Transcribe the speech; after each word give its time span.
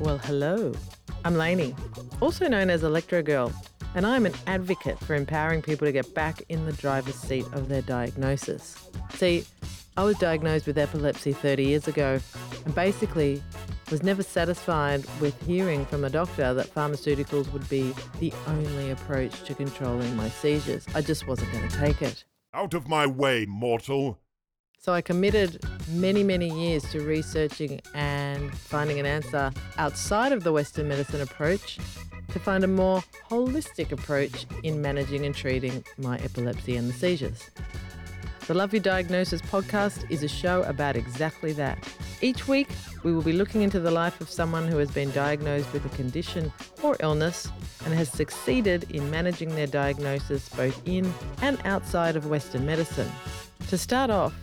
Well, 0.00 0.18
hello. 0.18 0.72
I'm 1.24 1.34
Lainey, 1.34 1.74
also 2.20 2.46
known 2.46 2.70
as 2.70 2.84
Electro 2.84 3.22
Girl, 3.22 3.52
and 3.96 4.06
I'm 4.06 4.24
an 4.24 4.34
advocate 4.46 5.00
for 5.00 5.16
empowering 5.16 5.60
people 5.60 5.86
to 5.86 5.92
get 5.92 6.14
back 6.14 6.42
in 6.48 6.64
the 6.64 6.72
driver's 6.72 7.16
seat 7.16 7.44
of 7.54 7.68
their 7.68 7.82
diagnosis. 7.82 8.88
See, 9.14 9.44
I 9.96 10.04
was 10.04 10.16
diagnosed 10.18 10.68
with 10.68 10.78
epilepsy 10.78 11.32
30 11.32 11.64
years 11.64 11.88
ago 11.88 12.20
and 12.64 12.74
basically 12.76 13.42
was 13.90 14.04
never 14.04 14.22
satisfied 14.22 15.04
with 15.20 15.40
hearing 15.44 15.84
from 15.86 16.04
a 16.04 16.10
doctor 16.10 16.54
that 16.54 16.72
pharmaceuticals 16.72 17.52
would 17.52 17.68
be 17.68 17.92
the 18.20 18.32
only 18.46 18.92
approach 18.92 19.42
to 19.44 19.56
controlling 19.56 20.14
my 20.14 20.28
seizures. 20.28 20.86
I 20.94 21.00
just 21.00 21.26
wasn't 21.26 21.50
going 21.50 21.68
to 21.68 21.78
take 21.78 22.00
it. 22.00 22.24
Out 22.54 22.74
of 22.74 22.86
my 22.86 23.06
way, 23.06 23.44
mortal. 23.44 24.21
So 24.84 24.92
I 24.92 25.00
committed 25.00 25.64
many, 25.90 26.24
many 26.24 26.48
years 26.48 26.82
to 26.90 27.02
researching 27.02 27.80
and 27.94 28.52
finding 28.52 28.98
an 28.98 29.06
answer 29.06 29.52
outside 29.78 30.32
of 30.32 30.42
the 30.42 30.50
Western 30.50 30.88
medicine 30.88 31.20
approach 31.20 31.78
to 32.32 32.40
find 32.40 32.64
a 32.64 32.66
more 32.66 33.00
holistic 33.30 33.92
approach 33.92 34.44
in 34.64 34.82
managing 34.82 35.24
and 35.24 35.36
treating 35.36 35.84
my 35.98 36.18
epilepsy 36.18 36.74
and 36.74 36.88
the 36.90 36.94
seizures. 36.94 37.48
The 38.48 38.54
Love 38.54 38.72
Your 38.72 38.82
Diagnosis 38.82 39.40
podcast 39.40 40.10
is 40.10 40.24
a 40.24 40.28
show 40.28 40.62
about 40.64 40.96
exactly 40.96 41.52
that. 41.52 41.78
Each 42.20 42.48
week, 42.48 42.66
we 43.04 43.12
will 43.12 43.22
be 43.22 43.34
looking 43.34 43.62
into 43.62 43.78
the 43.78 43.92
life 43.92 44.20
of 44.20 44.28
someone 44.28 44.66
who 44.66 44.78
has 44.78 44.90
been 44.90 45.12
diagnosed 45.12 45.72
with 45.72 45.86
a 45.86 45.96
condition 45.96 46.52
or 46.82 46.96
illness 46.98 47.48
and 47.84 47.94
has 47.94 48.08
succeeded 48.08 48.90
in 48.90 49.08
managing 49.12 49.54
their 49.54 49.68
diagnosis 49.68 50.48
both 50.48 50.82
in 50.88 51.14
and 51.40 51.60
outside 51.64 52.16
of 52.16 52.26
Western 52.26 52.66
medicine. 52.66 53.10
To 53.68 53.78
start 53.78 54.10
off, 54.10 54.34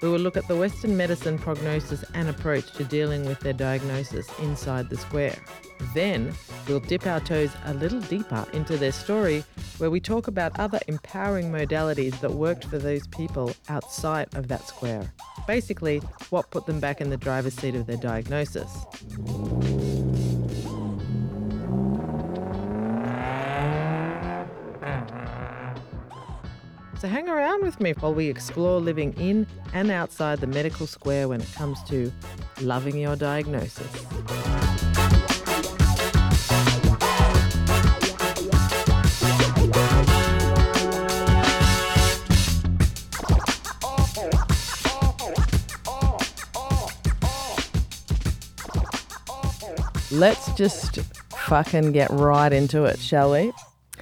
we 0.00 0.08
will 0.08 0.18
look 0.18 0.36
at 0.36 0.46
the 0.48 0.56
Western 0.56 0.96
medicine 0.96 1.38
prognosis 1.38 2.04
and 2.14 2.28
approach 2.28 2.72
to 2.72 2.84
dealing 2.84 3.26
with 3.26 3.40
their 3.40 3.52
diagnosis 3.52 4.28
inside 4.40 4.88
the 4.88 4.96
square. 4.96 5.36
Then, 5.94 6.32
we'll 6.68 6.80
dip 6.80 7.06
our 7.06 7.20
toes 7.20 7.50
a 7.64 7.74
little 7.74 8.00
deeper 8.00 8.46
into 8.52 8.76
their 8.76 8.92
story, 8.92 9.44
where 9.78 9.90
we 9.90 10.00
talk 10.00 10.28
about 10.28 10.58
other 10.58 10.80
empowering 10.88 11.50
modalities 11.50 12.18
that 12.20 12.32
worked 12.32 12.64
for 12.64 12.78
those 12.78 13.06
people 13.08 13.52
outside 13.68 14.34
of 14.34 14.48
that 14.48 14.66
square. 14.66 15.12
Basically, 15.46 15.98
what 16.30 16.50
put 16.50 16.66
them 16.66 16.80
back 16.80 17.00
in 17.00 17.10
the 17.10 17.16
driver's 17.16 17.54
seat 17.54 17.74
of 17.74 17.86
their 17.86 17.96
diagnosis. 17.96 18.70
So 27.00 27.06
hang 27.06 27.28
around 27.28 27.62
with 27.62 27.78
me 27.80 27.92
while 27.92 28.12
we 28.12 28.26
explore 28.26 28.80
living 28.80 29.12
in 29.20 29.46
and 29.72 29.88
outside 29.88 30.40
the 30.40 30.48
medical 30.48 30.84
square 30.88 31.28
when 31.28 31.40
it 31.40 31.52
comes 31.54 31.80
to 31.84 32.10
loving 32.60 32.98
your 32.98 33.14
diagnosis. 33.14 33.86
Let's 50.10 50.52
just 50.54 50.98
fucking 51.46 51.92
get 51.92 52.10
right 52.10 52.52
into 52.52 52.86
it, 52.86 52.98
shall 52.98 53.30
we? 53.30 53.52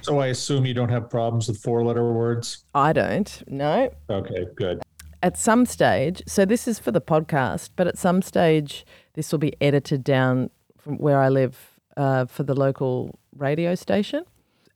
So 0.03 0.19
I 0.19 0.27
assume 0.27 0.65
you 0.65 0.73
don't 0.73 0.89
have 0.89 1.09
problems 1.09 1.47
with 1.47 1.57
four 1.61 1.83
letter 1.83 2.11
words? 2.11 2.63
I 2.73 2.93
don't. 2.93 3.43
No. 3.47 3.89
Okay, 4.09 4.45
good. 4.55 4.81
At 5.23 5.37
some 5.37 5.65
stage, 5.65 6.21
so 6.27 6.45
this 6.45 6.67
is 6.67 6.79
for 6.79 6.91
the 6.91 7.01
podcast, 7.01 7.71
but 7.75 7.87
at 7.87 7.97
some 7.97 8.21
stage, 8.21 8.85
this 9.13 9.31
will 9.31 9.39
be 9.39 9.53
edited 9.59 10.03
down 10.03 10.49
from 10.77 10.97
where 10.99 11.19
I 11.19 11.29
live 11.29 11.79
uh, 11.97 12.25
for 12.25 12.43
the 12.43 12.53
local 12.53 13.19
radio 13.35 13.73
station. 13.75 14.23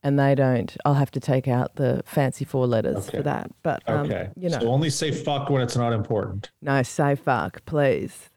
And 0.04 0.18
they 0.18 0.34
don't. 0.34 0.76
I'll 0.84 0.94
have 0.94 1.12
to 1.12 1.20
take 1.20 1.46
out 1.46 1.76
the 1.76 2.02
fancy 2.04 2.44
four 2.44 2.66
letters 2.66 3.06
Okay. 3.08 3.18
for 3.18 3.22
that. 3.22 3.52
But, 3.62 3.88
um, 3.88 4.06
Okay. 4.10 4.30
you 4.36 4.48
know, 4.50 4.58
So 4.58 4.66
only 4.68 4.90
say 4.90 5.12
fuck 5.12 5.48
when 5.48 5.62
it's 5.62 5.76
not 5.76 5.92
important. 5.92 6.50
no, 6.60 6.82
say 6.82 7.14
fuck, 7.14 7.64
please. 7.66 8.28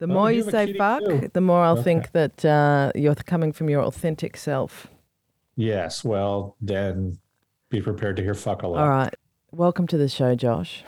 The 0.00 0.04
Oh, 0.04 0.08
more 0.08 0.30
you 0.30 0.44
you 0.44 0.50
say 0.50 0.74
fuck, 0.74 1.02
too. 1.02 1.30
the 1.32 1.40
more 1.40 1.62
I'll 1.64 1.72
Okay. 1.78 1.82
think 1.84 2.12
that 2.12 2.44
uh, 2.44 2.92
you're 2.94 3.14
coming 3.14 3.52
from 3.52 3.70
your 3.70 3.82
authentic 3.84 4.36
self. 4.36 4.88
Yes. 5.56 6.04
Well, 6.04 6.56
then 6.60 7.18
be 7.70 7.80
prepared 7.80 8.16
to 8.16 8.22
hear 8.22 8.34
fuck 8.34 8.62
a 8.62 8.68
lot. 8.68 8.80
All 8.82 8.88
right. 8.88 9.14
Welcome 9.50 9.86
to 9.88 9.96
the 9.96 10.08
show, 10.08 10.34
Josh. 10.34 10.84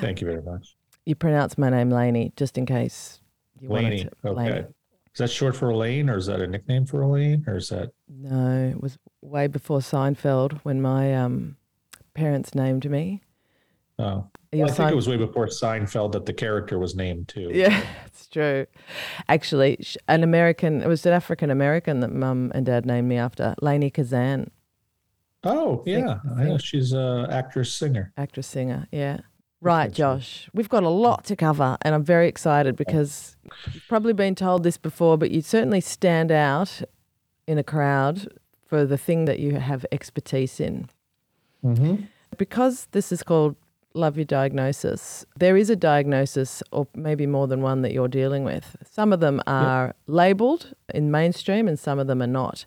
Thank 0.00 0.20
you 0.20 0.26
very 0.26 0.42
much. 0.42 0.76
You 1.04 1.14
pronounce 1.14 1.58
my 1.58 1.68
name 1.70 1.90
Laney, 1.90 2.32
just 2.36 2.56
in 2.56 2.66
case 2.66 3.20
you 3.60 3.68
Laney. 3.68 3.84
wanted 3.84 4.10
to. 4.22 4.28
Okay. 4.28 4.36
Laney. 4.52 4.66
Is 5.12 5.18
that 5.18 5.30
short 5.30 5.56
for 5.56 5.70
Elaine 5.70 6.08
or 6.08 6.16
is 6.16 6.26
that 6.26 6.40
a 6.40 6.46
nickname 6.46 6.86
for 6.86 7.02
Elaine 7.02 7.44
or 7.48 7.56
is 7.56 7.68
that 7.70 7.90
No, 8.08 8.70
it 8.70 8.80
was 8.80 8.96
way 9.20 9.48
before 9.48 9.80
Seinfeld 9.80 10.60
when 10.62 10.80
my 10.80 11.12
um, 11.16 11.56
parents 12.14 12.54
named 12.54 12.88
me. 12.88 13.20
oh 13.98 14.26
well, 14.52 14.64
I 14.64 14.66
think 14.66 14.76
Sein- 14.76 14.92
it 14.92 14.96
was 14.96 15.08
way 15.08 15.16
before 15.16 15.46
Seinfeld 15.46 16.12
that 16.12 16.26
the 16.26 16.32
character 16.32 16.78
was 16.78 16.94
named 16.96 17.28
too. 17.28 17.50
Yeah, 17.52 17.82
it's 18.06 18.26
true. 18.26 18.66
Actually, 19.28 19.78
an 20.08 20.22
American, 20.22 20.82
it 20.82 20.88
was 20.88 21.04
an 21.06 21.12
African 21.12 21.50
American 21.50 22.00
that 22.00 22.12
mum 22.12 22.50
and 22.54 22.66
dad 22.66 22.84
named 22.86 23.08
me 23.08 23.16
after, 23.16 23.54
Lainie 23.62 23.92
Kazan, 23.92 24.50
Oh, 25.42 25.82
yeah. 25.86 26.18
I 26.36 26.44
know 26.44 26.58
she's 26.58 26.92
a 26.92 27.26
actress 27.30 27.72
singer. 27.72 28.12
actress 28.16 28.46
singer. 28.46 28.86
Yeah. 28.92 29.20
Right. 29.62 29.92
Josh. 29.92 30.48
We've 30.52 30.68
got 30.68 30.82
a 30.82 30.88
lot 30.88 31.24
to 31.26 31.36
cover, 31.36 31.76
and 31.82 31.94
I'm 31.94 32.04
very 32.04 32.28
excited 32.28 32.76
because 32.76 33.36
you've 33.72 33.86
probably 33.88 34.12
been 34.12 34.34
told 34.34 34.62
this 34.64 34.76
before, 34.76 35.16
but 35.18 35.30
you 35.30 35.40
certainly 35.42 35.80
stand 35.80 36.30
out 36.32 36.82
in 37.46 37.58
a 37.58 37.62
crowd 37.62 38.28
for 38.66 38.84
the 38.86 38.96
thing 38.98 39.24
that 39.26 39.38
you 39.38 39.56
have 39.56 39.84
expertise 39.92 40.60
in. 40.60 40.88
Mm-hmm. 41.64 42.04
Because 42.38 42.86
this 42.92 43.10
is 43.12 43.22
called 43.22 43.56
Love 43.94 44.16
Your 44.16 44.24
Diagnosis, 44.24 45.24
there 45.38 45.56
is 45.56 45.68
a 45.68 45.76
diagnosis, 45.76 46.62
or 46.70 46.86
maybe 46.94 47.26
more 47.26 47.48
than 47.48 47.60
one, 47.60 47.82
that 47.82 47.92
you're 47.92 48.08
dealing 48.08 48.44
with. 48.44 48.76
Some 48.88 49.12
of 49.12 49.20
them 49.20 49.42
are 49.46 49.94
labeled 50.06 50.72
in 50.94 51.10
mainstream, 51.10 51.66
and 51.66 51.78
some 51.78 51.98
of 51.98 52.06
them 52.06 52.22
are 52.22 52.28
not. 52.28 52.66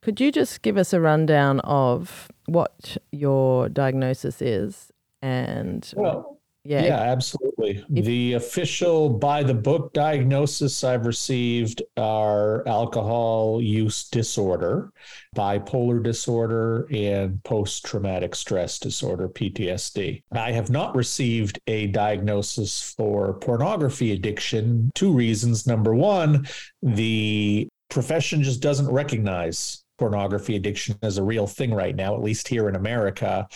Could 0.00 0.20
you 0.20 0.32
just 0.32 0.62
give 0.62 0.76
us 0.76 0.92
a 0.92 1.00
rundown 1.00 1.60
of 1.60 2.28
what 2.46 2.96
your 3.10 3.68
diagnosis 3.68 4.40
is? 4.40 4.90
And 5.20 5.90
Well, 5.96 6.33
yeah, 6.64 6.84
Yeah, 6.84 6.98
absolutely. 7.00 7.84
If- 7.94 8.04
the 8.04 8.32
official 8.34 9.10
by 9.10 9.42
the 9.42 9.54
book 9.54 9.92
diagnosis 9.92 10.82
I've 10.82 11.06
received 11.06 11.82
are 11.96 12.66
alcohol 12.66 13.60
use 13.62 14.08
disorder, 14.08 14.90
bipolar 15.36 16.02
disorder, 16.02 16.86
and 16.90 17.42
post 17.44 17.84
traumatic 17.84 18.34
stress 18.34 18.78
disorder, 18.78 19.28
PTSD. 19.28 20.22
I 20.32 20.52
have 20.52 20.70
not 20.70 20.96
received 20.96 21.58
a 21.66 21.88
diagnosis 21.88 22.94
for 22.96 23.34
pornography 23.34 24.12
addiction. 24.12 24.90
Two 24.94 25.12
reasons. 25.12 25.66
Number 25.66 25.94
one, 25.94 26.46
the 26.82 27.68
profession 27.90 28.42
just 28.42 28.60
doesn't 28.60 28.90
recognize 28.90 29.83
pornography 29.98 30.56
addiction 30.56 30.96
is 31.02 31.18
a 31.18 31.22
real 31.22 31.46
thing 31.46 31.72
right 31.72 31.94
now, 31.94 32.14
at 32.14 32.22
least 32.22 32.48
here 32.48 32.68
in 32.68 32.76
America. 32.76 33.46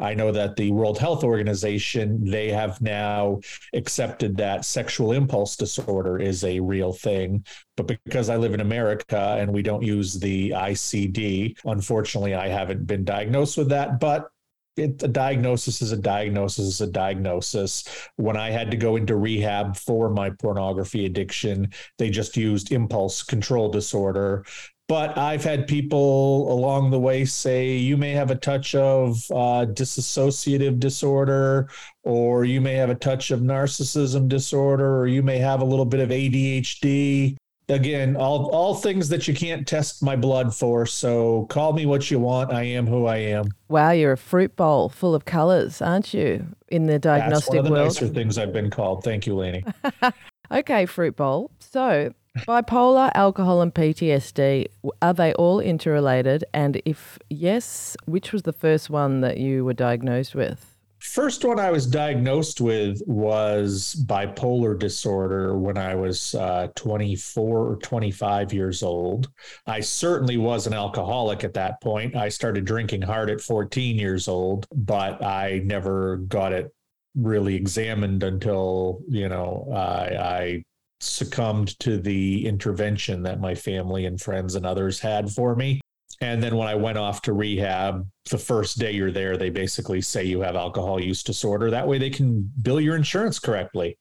I 0.00 0.14
know 0.14 0.32
that 0.32 0.56
the 0.56 0.70
World 0.70 0.98
Health 0.98 1.24
Organization, 1.24 2.24
they 2.24 2.50
have 2.50 2.80
now 2.80 3.40
accepted 3.74 4.36
that 4.36 4.64
sexual 4.64 5.12
impulse 5.12 5.56
disorder 5.56 6.18
is 6.18 6.44
a 6.44 6.60
real 6.60 6.92
thing. 6.92 7.44
But 7.76 7.86
because 8.04 8.28
I 8.28 8.36
live 8.36 8.54
in 8.54 8.60
America 8.60 9.36
and 9.38 9.52
we 9.52 9.62
don't 9.62 9.82
use 9.82 10.18
the 10.18 10.50
ICD, 10.50 11.58
unfortunately, 11.64 12.34
I 12.34 12.48
haven't 12.48 12.86
been 12.86 13.04
diagnosed 13.04 13.56
with 13.58 13.68
that. 13.70 14.00
But 14.00 14.30
it, 14.76 15.02
a 15.02 15.08
diagnosis 15.08 15.82
is 15.82 15.92
a 15.92 15.96
diagnosis 15.96 16.66
is 16.66 16.80
a 16.80 16.86
diagnosis. 16.86 17.84
When 18.16 18.36
I 18.36 18.50
had 18.50 18.70
to 18.70 18.76
go 18.76 18.96
into 18.96 19.16
rehab 19.16 19.76
for 19.76 20.08
my 20.08 20.30
pornography 20.30 21.04
addiction, 21.04 21.72
they 21.98 22.10
just 22.10 22.36
used 22.36 22.72
impulse 22.72 23.22
control 23.22 23.70
disorder. 23.70 24.44
But 24.92 25.16
I've 25.16 25.42
had 25.42 25.66
people 25.66 26.52
along 26.52 26.90
the 26.90 27.00
way 27.00 27.24
say 27.24 27.76
you 27.76 27.96
may 27.96 28.10
have 28.10 28.30
a 28.30 28.34
touch 28.34 28.74
of 28.74 29.24
uh, 29.30 29.64
dissociative 29.64 30.78
disorder, 30.78 31.70
or 32.02 32.44
you 32.44 32.60
may 32.60 32.74
have 32.74 32.90
a 32.90 32.94
touch 32.94 33.30
of 33.30 33.40
narcissism 33.40 34.28
disorder, 34.28 34.98
or 34.98 35.06
you 35.06 35.22
may 35.22 35.38
have 35.38 35.62
a 35.62 35.64
little 35.64 35.86
bit 35.86 36.00
of 36.00 36.10
ADHD. 36.10 37.38
Again, 37.70 38.16
all 38.16 38.50
all 38.50 38.74
things 38.74 39.08
that 39.08 39.26
you 39.26 39.32
can't 39.32 39.66
test 39.66 40.02
my 40.02 40.14
blood 40.14 40.54
for. 40.54 40.84
So 40.84 41.46
call 41.46 41.72
me 41.72 41.86
what 41.86 42.10
you 42.10 42.18
want. 42.18 42.52
I 42.52 42.64
am 42.64 42.86
who 42.86 43.06
I 43.06 43.16
am. 43.16 43.46
wow, 43.70 43.92
you're 43.92 44.12
a 44.12 44.18
fruit 44.18 44.56
bowl 44.56 44.90
full 44.90 45.14
of 45.14 45.24
colours, 45.24 45.80
aren't 45.80 46.12
you? 46.12 46.48
In 46.68 46.84
the 46.84 46.98
diagnostic 46.98 47.34
That's 47.34 47.48
one 47.48 47.58
of 47.60 47.64
the 47.64 47.70
world. 47.70 47.86
nicer 47.86 48.08
things 48.08 48.36
I've 48.36 48.52
been 48.52 48.68
called. 48.68 49.04
Thank 49.04 49.26
you, 49.26 49.36
Laney. 49.36 49.64
Okay, 50.52 50.84
fruit 50.84 51.16
bowl. 51.16 51.50
So, 51.60 52.12
bipolar, 52.38 53.10
alcohol, 53.14 53.60
and 53.62 53.74
PTSD 53.74 54.66
are 55.00 55.14
they 55.14 55.32
all 55.34 55.60
interrelated? 55.60 56.44
And 56.54 56.80
if 56.84 57.18
yes, 57.28 57.96
which 58.06 58.32
was 58.32 58.42
the 58.42 58.52
first 58.52 58.90
one 58.90 59.20
that 59.20 59.38
you 59.38 59.64
were 59.64 59.74
diagnosed 59.74 60.34
with? 60.34 60.72
First 61.02 61.44
one 61.44 61.58
I 61.58 61.72
was 61.72 61.88
diagnosed 61.88 62.60
with 62.60 63.02
was 63.08 63.96
bipolar 64.06 64.78
disorder 64.78 65.58
when 65.58 65.76
I 65.76 65.96
was 65.96 66.36
uh, 66.36 66.68
24 66.76 67.58
or 67.58 67.76
25 67.76 68.52
years 68.52 68.84
old. 68.84 69.28
I 69.66 69.80
certainly 69.80 70.36
was 70.36 70.68
an 70.68 70.74
alcoholic 70.74 71.42
at 71.42 71.54
that 71.54 71.80
point. 71.82 72.14
I 72.14 72.28
started 72.28 72.64
drinking 72.64 73.02
hard 73.02 73.30
at 73.30 73.40
14 73.40 73.96
years 73.96 74.28
old, 74.28 74.68
but 74.72 75.24
I 75.24 75.62
never 75.64 76.18
got 76.18 76.52
it 76.52 76.72
really 77.16 77.56
examined 77.56 78.22
until, 78.22 79.00
you 79.08 79.28
know, 79.28 79.72
I, 79.74 80.16
I 80.16 80.64
succumbed 81.02 81.78
to 81.80 81.98
the 81.98 82.46
intervention 82.46 83.22
that 83.24 83.40
my 83.40 83.54
family 83.54 84.06
and 84.06 84.20
friends 84.20 84.54
and 84.54 84.64
others 84.64 85.00
had 85.00 85.30
for 85.30 85.56
me. 85.56 85.80
And 86.20 86.40
then 86.40 86.56
when 86.56 86.68
I 86.68 86.76
went 86.76 86.98
off 86.98 87.22
to 87.22 87.32
rehab, 87.32 88.06
the 88.30 88.38
first 88.38 88.78
day 88.78 88.92
you're 88.92 89.10
there, 89.10 89.36
they 89.36 89.50
basically 89.50 90.00
say 90.00 90.22
you 90.22 90.40
have 90.42 90.54
alcohol 90.54 91.00
use 91.00 91.24
disorder. 91.24 91.70
That 91.70 91.88
way 91.88 91.98
they 91.98 92.10
can 92.10 92.48
bill 92.62 92.80
your 92.80 92.94
insurance 92.94 93.40
correctly. 93.40 93.98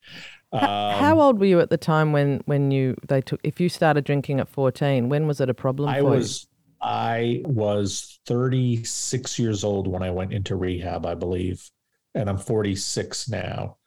Um, 0.54 0.60
how, 0.62 1.20
old 1.20 1.40
were 1.40 1.46
you 1.46 1.60
at 1.62 1.70
the 1.70 1.78
time 1.78 2.12
when 2.12 2.42
when 2.46 2.72
you 2.72 2.96
they 3.08 3.22
took? 3.22 3.40
If 3.44 3.60
you 3.60 3.70
started 3.70 4.04
drinking 4.04 4.40
at 4.40 4.50
14, 4.50 5.10
when 5.10 5.26
was 5.26 5.40
it 5.42 5.50
a 5.50 5.54
problem? 5.54 5.90
I 5.90 6.02
was 6.02 6.44
you? 6.44 6.88
I 6.88 7.42
was 7.46 8.20
36 8.28 9.40
years 9.40 9.64
old 9.64 9.88
when 9.88 10.04
I 10.04 10.12
went 10.12 10.34
into 10.34 10.56
rehab, 10.56 11.06
I 11.06 11.16
believe, 11.16 11.68
and 12.14 12.30
I'm 12.30 12.38
46 12.38 13.30
now. 13.30 13.78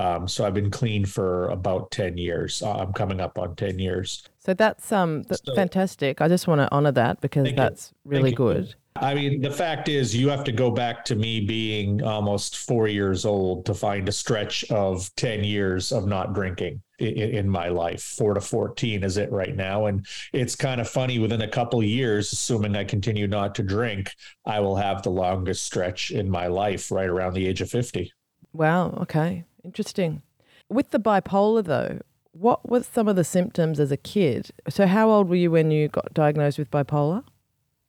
Um, 0.00 0.26
so 0.26 0.46
I've 0.46 0.54
been 0.54 0.70
clean 0.70 1.04
for 1.04 1.48
about 1.48 1.90
10 1.90 2.16
years. 2.16 2.62
Uh, 2.62 2.72
I'm 2.72 2.92
coming 2.94 3.20
up 3.20 3.38
on 3.38 3.54
10 3.54 3.78
years. 3.78 4.26
So 4.38 4.54
that's 4.54 4.90
um 4.90 5.22
that's 5.24 5.44
so, 5.44 5.54
fantastic. 5.54 6.22
I 6.22 6.28
just 6.28 6.48
want 6.48 6.62
to 6.62 6.68
honor 6.72 6.92
that 6.92 7.20
because 7.20 7.52
that's 7.54 7.92
you. 8.04 8.10
really 8.10 8.32
good. 8.32 8.74
I 8.96 9.14
mean, 9.14 9.40
the 9.40 9.50
fact 9.50 9.88
is, 9.88 10.16
you 10.16 10.28
have 10.30 10.42
to 10.44 10.52
go 10.52 10.70
back 10.70 11.04
to 11.06 11.14
me 11.14 11.40
being 11.40 12.02
almost 12.02 12.56
four 12.56 12.88
years 12.88 13.24
old 13.24 13.66
to 13.66 13.74
find 13.74 14.08
a 14.08 14.12
stretch 14.12 14.64
of 14.70 15.14
10 15.16 15.44
years 15.44 15.92
of 15.92 16.06
not 16.06 16.34
drinking 16.34 16.82
in, 16.98 17.14
in 17.16 17.48
my 17.48 17.68
life. 17.68 18.02
Four 18.02 18.34
to 18.34 18.40
14 18.40 19.04
is 19.04 19.16
it 19.16 19.30
right 19.30 19.54
now. 19.54 19.86
And 19.86 20.06
it's 20.32 20.56
kind 20.56 20.80
of 20.80 20.88
funny 20.88 21.18
within 21.18 21.42
a 21.42 21.48
couple 21.48 21.82
years, 21.82 22.32
assuming 22.32 22.74
I 22.74 22.84
continue 22.84 23.28
not 23.28 23.54
to 23.56 23.62
drink, 23.62 24.10
I 24.44 24.60
will 24.60 24.76
have 24.76 25.02
the 25.02 25.10
longest 25.10 25.64
stretch 25.64 26.10
in 26.10 26.28
my 26.28 26.48
life 26.48 26.90
right 26.90 27.08
around 27.08 27.34
the 27.34 27.46
age 27.46 27.60
of 27.60 27.70
50. 27.70 28.12
Wow. 28.52 28.98
Okay. 29.02 29.44
Interesting. 29.64 30.22
With 30.68 30.90
the 30.90 31.00
bipolar, 31.00 31.64
though, 31.64 32.00
what 32.32 32.68
were 32.68 32.82
some 32.82 33.08
of 33.08 33.16
the 33.16 33.24
symptoms 33.24 33.80
as 33.80 33.90
a 33.90 33.96
kid? 33.96 34.50
So, 34.68 34.86
how 34.86 35.10
old 35.10 35.28
were 35.28 35.36
you 35.36 35.50
when 35.50 35.70
you 35.70 35.88
got 35.88 36.14
diagnosed 36.14 36.58
with 36.58 36.70
bipolar? 36.70 37.24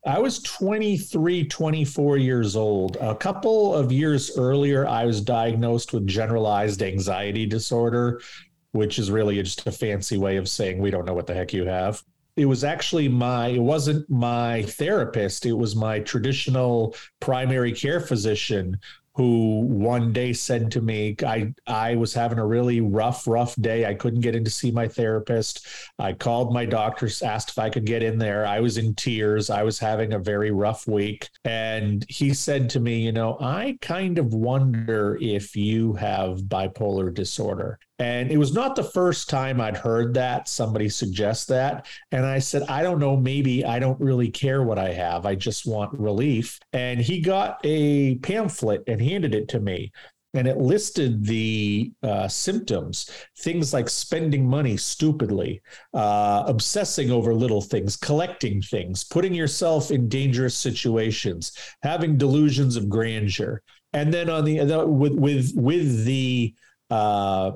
I 0.05 0.17
was 0.17 0.41
23, 0.41 1.45
24 1.45 2.17
years 2.17 2.55
old. 2.55 2.97
A 2.97 3.13
couple 3.13 3.75
of 3.75 3.91
years 3.91 4.35
earlier, 4.35 4.87
I 4.87 5.05
was 5.05 5.21
diagnosed 5.21 5.93
with 5.93 6.07
generalized 6.07 6.81
anxiety 6.81 7.45
disorder, 7.45 8.19
which 8.71 8.97
is 8.97 9.11
really 9.11 9.41
just 9.43 9.67
a 9.67 9.71
fancy 9.71 10.17
way 10.17 10.37
of 10.37 10.49
saying 10.49 10.79
we 10.79 10.89
don't 10.89 11.05
know 11.05 11.13
what 11.13 11.27
the 11.27 11.35
heck 11.35 11.53
you 11.53 11.65
have. 11.65 12.01
It 12.35 12.45
was 12.45 12.63
actually 12.63 13.09
my, 13.09 13.49
it 13.49 13.61
wasn't 13.61 14.09
my 14.09 14.63
therapist, 14.63 15.45
it 15.45 15.53
was 15.53 15.75
my 15.75 15.99
traditional 15.99 16.95
primary 17.19 17.71
care 17.71 17.99
physician 17.99 18.79
who 19.13 19.61
one 19.61 20.13
day 20.13 20.31
said 20.31 20.71
to 20.71 20.81
me, 20.81 21.15
I, 21.25 21.53
I 21.67 21.95
was 21.95 22.13
having 22.13 22.39
a 22.39 22.45
really 22.45 22.79
rough, 22.79 23.27
rough 23.27 23.55
day. 23.55 23.85
I 23.85 23.93
couldn't 23.93 24.21
get 24.21 24.35
in 24.35 24.45
to 24.45 24.49
see 24.49 24.71
my 24.71 24.87
therapist. 24.87 25.67
I 25.99 26.13
called 26.13 26.53
my 26.53 26.65
doctors, 26.65 27.21
asked 27.21 27.49
if 27.49 27.59
I 27.59 27.69
could 27.69 27.85
get 27.85 28.03
in 28.03 28.17
there. 28.17 28.45
I 28.45 28.61
was 28.61 28.77
in 28.77 28.95
tears. 28.95 29.49
I 29.49 29.63
was 29.63 29.79
having 29.79 30.13
a 30.13 30.19
very 30.19 30.51
rough 30.51 30.87
week. 30.87 31.29
And 31.43 32.05
he 32.07 32.33
said 32.33 32.69
to 32.71 32.79
me, 32.79 33.01
You 33.01 33.11
know, 33.11 33.37
I 33.41 33.77
kind 33.81 34.17
of 34.17 34.33
wonder 34.33 35.17
if 35.21 35.55
you 35.55 35.93
have 35.93 36.43
bipolar 36.43 37.13
disorder. 37.13 37.79
And 38.01 38.31
it 38.31 38.37
was 38.37 38.51
not 38.51 38.75
the 38.75 38.83
first 38.83 39.29
time 39.29 39.61
I'd 39.61 39.77
heard 39.77 40.15
that 40.15 40.47
somebody 40.47 40.89
suggest 40.89 41.47
that. 41.49 41.85
And 42.11 42.25
I 42.25 42.39
said, 42.39 42.63
I 42.63 42.81
don't 42.81 42.97
know, 42.97 43.15
maybe 43.15 43.63
I 43.63 43.77
don't 43.77 43.99
really 43.99 44.31
care 44.31 44.63
what 44.63 44.79
I 44.79 44.91
have. 44.91 45.27
I 45.27 45.35
just 45.35 45.67
want 45.67 45.93
relief. 45.93 46.59
And 46.73 46.99
he 46.99 47.21
got 47.21 47.59
a 47.63 48.15
pamphlet 48.15 48.83
and 48.87 48.99
handed 48.99 49.35
it 49.35 49.47
to 49.49 49.59
me. 49.59 49.91
And 50.33 50.47
it 50.47 50.57
listed 50.57 51.23
the 51.23 51.91
uh, 52.01 52.27
symptoms, 52.27 53.11
things 53.37 53.71
like 53.71 53.87
spending 53.87 54.49
money 54.49 54.77
stupidly, 54.77 55.61
uh, 55.93 56.43
obsessing 56.47 57.11
over 57.11 57.35
little 57.35 57.61
things, 57.61 57.97
collecting 57.97 58.63
things, 58.63 59.03
putting 59.03 59.35
yourself 59.35 59.91
in 59.91 60.09
dangerous 60.09 60.57
situations, 60.57 61.51
having 61.83 62.17
delusions 62.17 62.77
of 62.77 62.89
grandeur. 62.89 63.61
And 63.93 64.11
then 64.11 64.27
on 64.27 64.43
the, 64.45 64.87
with 64.87 65.13
with 65.13 65.51
with 65.53 66.05
the 66.05 66.55
uh, 66.89 67.51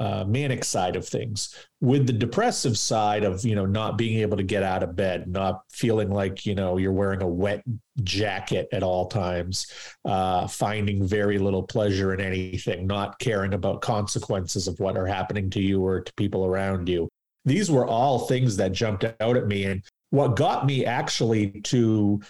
uh, 0.00 0.24
manic 0.24 0.64
side 0.64 0.96
of 0.96 1.06
things. 1.06 1.54
With 1.80 2.06
the 2.06 2.12
depressive 2.12 2.78
side 2.78 3.24
of 3.24 3.44
you 3.44 3.54
know 3.54 3.66
not 3.66 3.98
being 3.98 4.18
able 4.20 4.36
to 4.36 4.42
get 4.42 4.62
out 4.62 4.82
of 4.82 4.96
bed 4.96 5.28
not 5.28 5.62
feeling 5.70 6.10
like 6.10 6.46
you 6.46 6.54
know 6.54 6.76
you're 6.76 6.92
wearing 6.92 7.22
a 7.22 7.28
wet 7.28 7.62
jacket 8.02 8.68
at 8.72 8.82
all 8.82 9.06
times 9.06 9.72
uh, 10.04 10.46
finding 10.46 11.06
very 11.06 11.38
little 11.38 11.62
pleasure 11.62 12.14
in 12.14 12.20
anything 12.20 12.86
not 12.86 13.18
caring 13.18 13.54
about 13.54 13.80
consequences 13.80 14.68
of 14.68 14.78
what 14.80 14.96
are 14.96 15.06
happening 15.06 15.50
to 15.50 15.60
you 15.60 15.84
or 15.84 16.00
to 16.00 16.12
people 16.14 16.44
around 16.44 16.88
you. 16.88 17.08
These 17.44 17.70
were 17.70 17.86
all 17.86 18.20
things 18.20 18.56
that 18.56 18.72
jumped 18.72 19.04
out 19.20 19.36
at 19.36 19.46
me. 19.46 19.64
And 19.64 19.82
what 20.10 20.36
got 20.36 20.66
me 20.66 20.84
actually 20.84 21.60
to 21.62 22.20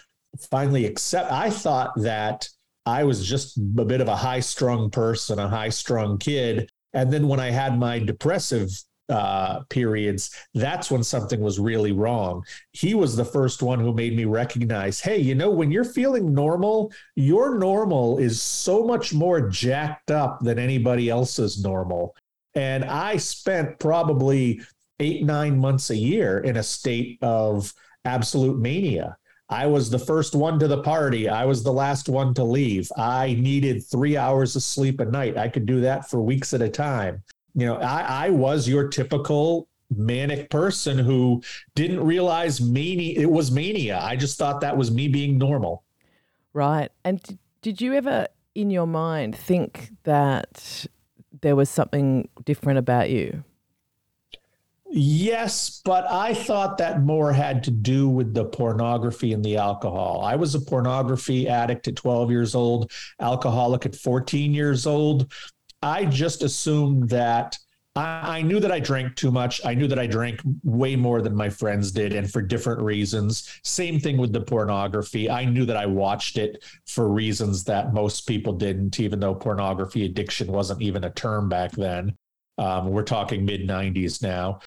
finally 0.51 0.85
accept 0.85 1.31
i 1.31 1.49
thought 1.49 1.91
that 1.95 2.47
I 2.85 3.03
was 3.03 3.25
just 3.25 3.57
a 3.57 3.85
bit 3.85 4.01
of 4.01 4.07
a 4.07 4.15
high 4.15 4.39
strung 4.39 4.89
person, 4.89 5.37
a 5.37 5.47
high 5.47 5.69
strung 5.69 6.17
kid 6.17 6.68
and 6.93 7.11
then 7.11 7.27
when 7.27 7.39
I 7.39 7.51
had 7.51 7.77
my 7.77 7.99
depressive 7.99 8.69
uh, 9.09 9.61
periods, 9.69 10.29
that's 10.53 10.91
when 10.91 11.03
something 11.03 11.39
was 11.39 11.59
really 11.59 11.91
wrong. 11.91 12.43
He 12.73 12.93
was 12.93 13.15
the 13.15 13.25
first 13.25 13.63
one 13.63 13.79
who 13.79 13.93
made 13.93 14.15
me 14.15 14.25
recognize 14.25 14.99
hey, 14.99 15.17
you 15.17 15.35
know, 15.35 15.49
when 15.49 15.71
you're 15.71 15.83
feeling 15.83 16.33
normal, 16.33 16.91
your 17.15 17.57
normal 17.57 18.19
is 18.19 18.41
so 18.41 18.83
much 18.83 19.13
more 19.13 19.49
jacked 19.49 20.11
up 20.11 20.39
than 20.41 20.59
anybody 20.59 21.09
else's 21.09 21.63
normal. 21.63 22.15
And 22.55 22.85
I 22.85 23.17
spent 23.17 23.79
probably 23.79 24.61
eight, 24.99 25.23
nine 25.23 25.57
months 25.57 25.89
a 25.89 25.95
year 25.95 26.39
in 26.39 26.57
a 26.57 26.63
state 26.63 27.17
of 27.21 27.73
absolute 28.05 28.59
mania. 28.59 29.17
I 29.49 29.65
was 29.65 29.89
the 29.89 29.99
first 29.99 30.35
one 30.35 30.59
to 30.59 30.67
the 30.67 30.81
party. 30.83 31.27
I 31.27 31.45
was 31.45 31.63
the 31.63 31.73
last 31.73 32.07
one 32.07 32.33
to 32.35 32.43
leave. 32.43 32.91
I 32.95 33.35
needed 33.39 33.83
three 33.83 34.15
hours 34.15 34.55
of 34.55 34.61
sleep 34.61 34.99
a 34.99 35.05
night. 35.05 35.37
I 35.37 35.49
could 35.49 35.65
do 35.65 35.81
that 35.81 36.09
for 36.09 36.21
weeks 36.21 36.53
at 36.53 36.61
a 36.61 36.69
time. 36.69 37.23
You 37.55 37.65
know, 37.65 37.75
I, 37.77 38.27
I 38.27 38.29
was 38.29 38.67
your 38.67 38.87
typical 38.87 39.67
manic 39.95 40.51
person 40.51 40.99
who 40.99 41.41
didn't 41.73 42.01
realize 42.01 42.61
mania 42.61 43.19
it 43.19 43.31
was 43.31 43.49
mania. 43.49 43.99
I 43.99 44.15
just 44.15 44.37
thought 44.37 44.61
that 44.61 44.77
was 44.77 44.91
me 44.91 45.07
being 45.07 45.39
normal. 45.39 45.83
Right. 46.53 46.89
And 47.03 47.39
did 47.61 47.81
you 47.81 47.93
ever 47.93 48.27
in 48.53 48.69
your 48.69 48.85
mind 48.85 49.35
think 49.35 49.89
that 50.03 50.85
there 51.41 51.55
was 51.55 51.69
something 51.69 52.29
different 52.45 52.77
about 52.77 53.09
you? 53.09 53.43
Yes, 54.91 55.81
but 55.85 56.09
I 56.09 56.33
thought 56.33 56.79
that 56.79 57.03
more 57.03 57.31
had 57.31 57.63
to 57.65 57.71
do 57.71 58.09
with 58.09 58.33
the 58.33 58.45
pornography 58.45 59.33
and 59.33 59.45
the 59.45 59.55
alcohol. 59.55 60.21
I 60.23 60.35
was 60.35 60.55
a 60.55 60.59
pornography 60.59 61.47
addict 61.47 61.87
at 61.87 61.95
12 61.95 62.31
years 62.31 62.55
old, 62.55 62.91
alcoholic 63.19 63.85
at 63.85 63.95
14 63.95 64.51
years 64.51 64.87
old. 64.87 65.31
I 65.83 66.05
just 66.05 66.41
assumed 66.41 67.09
that 67.09 67.55
I, 67.95 68.39
I 68.39 68.41
knew 68.41 68.59
that 68.59 68.71
I 68.71 68.79
drank 68.79 69.15
too 69.15 69.29
much. 69.29 69.63
I 69.63 69.75
knew 69.75 69.87
that 69.87 69.99
I 69.99 70.07
drank 70.07 70.41
way 70.63 70.95
more 70.95 71.21
than 71.21 71.35
my 71.35 71.49
friends 71.49 71.91
did 71.91 72.13
and 72.13 72.29
for 72.29 72.41
different 72.41 72.81
reasons. 72.81 73.59
Same 73.63 73.99
thing 73.99 74.17
with 74.17 74.33
the 74.33 74.41
pornography. 74.41 75.29
I 75.29 75.45
knew 75.45 75.65
that 75.65 75.77
I 75.77 75.85
watched 75.85 76.39
it 76.39 76.63
for 76.87 77.07
reasons 77.09 77.63
that 77.65 77.93
most 77.93 78.21
people 78.21 78.53
didn't, 78.53 78.99
even 78.99 79.19
though 79.19 79.35
pornography 79.35 80.05
addiction 80.05 80.51
wasn't 80.51 80.81
even 80.81 81.03
a 81.03 81.11
term 81.11 81.47
back 81.47 81.73
then. 81.73 82.15
Um, 82.57 82.89
we're 82.89 83.03
talking 83.03 83.45
mid 83.45 83.61
90s 83.61 84.23
now 84.23 84.59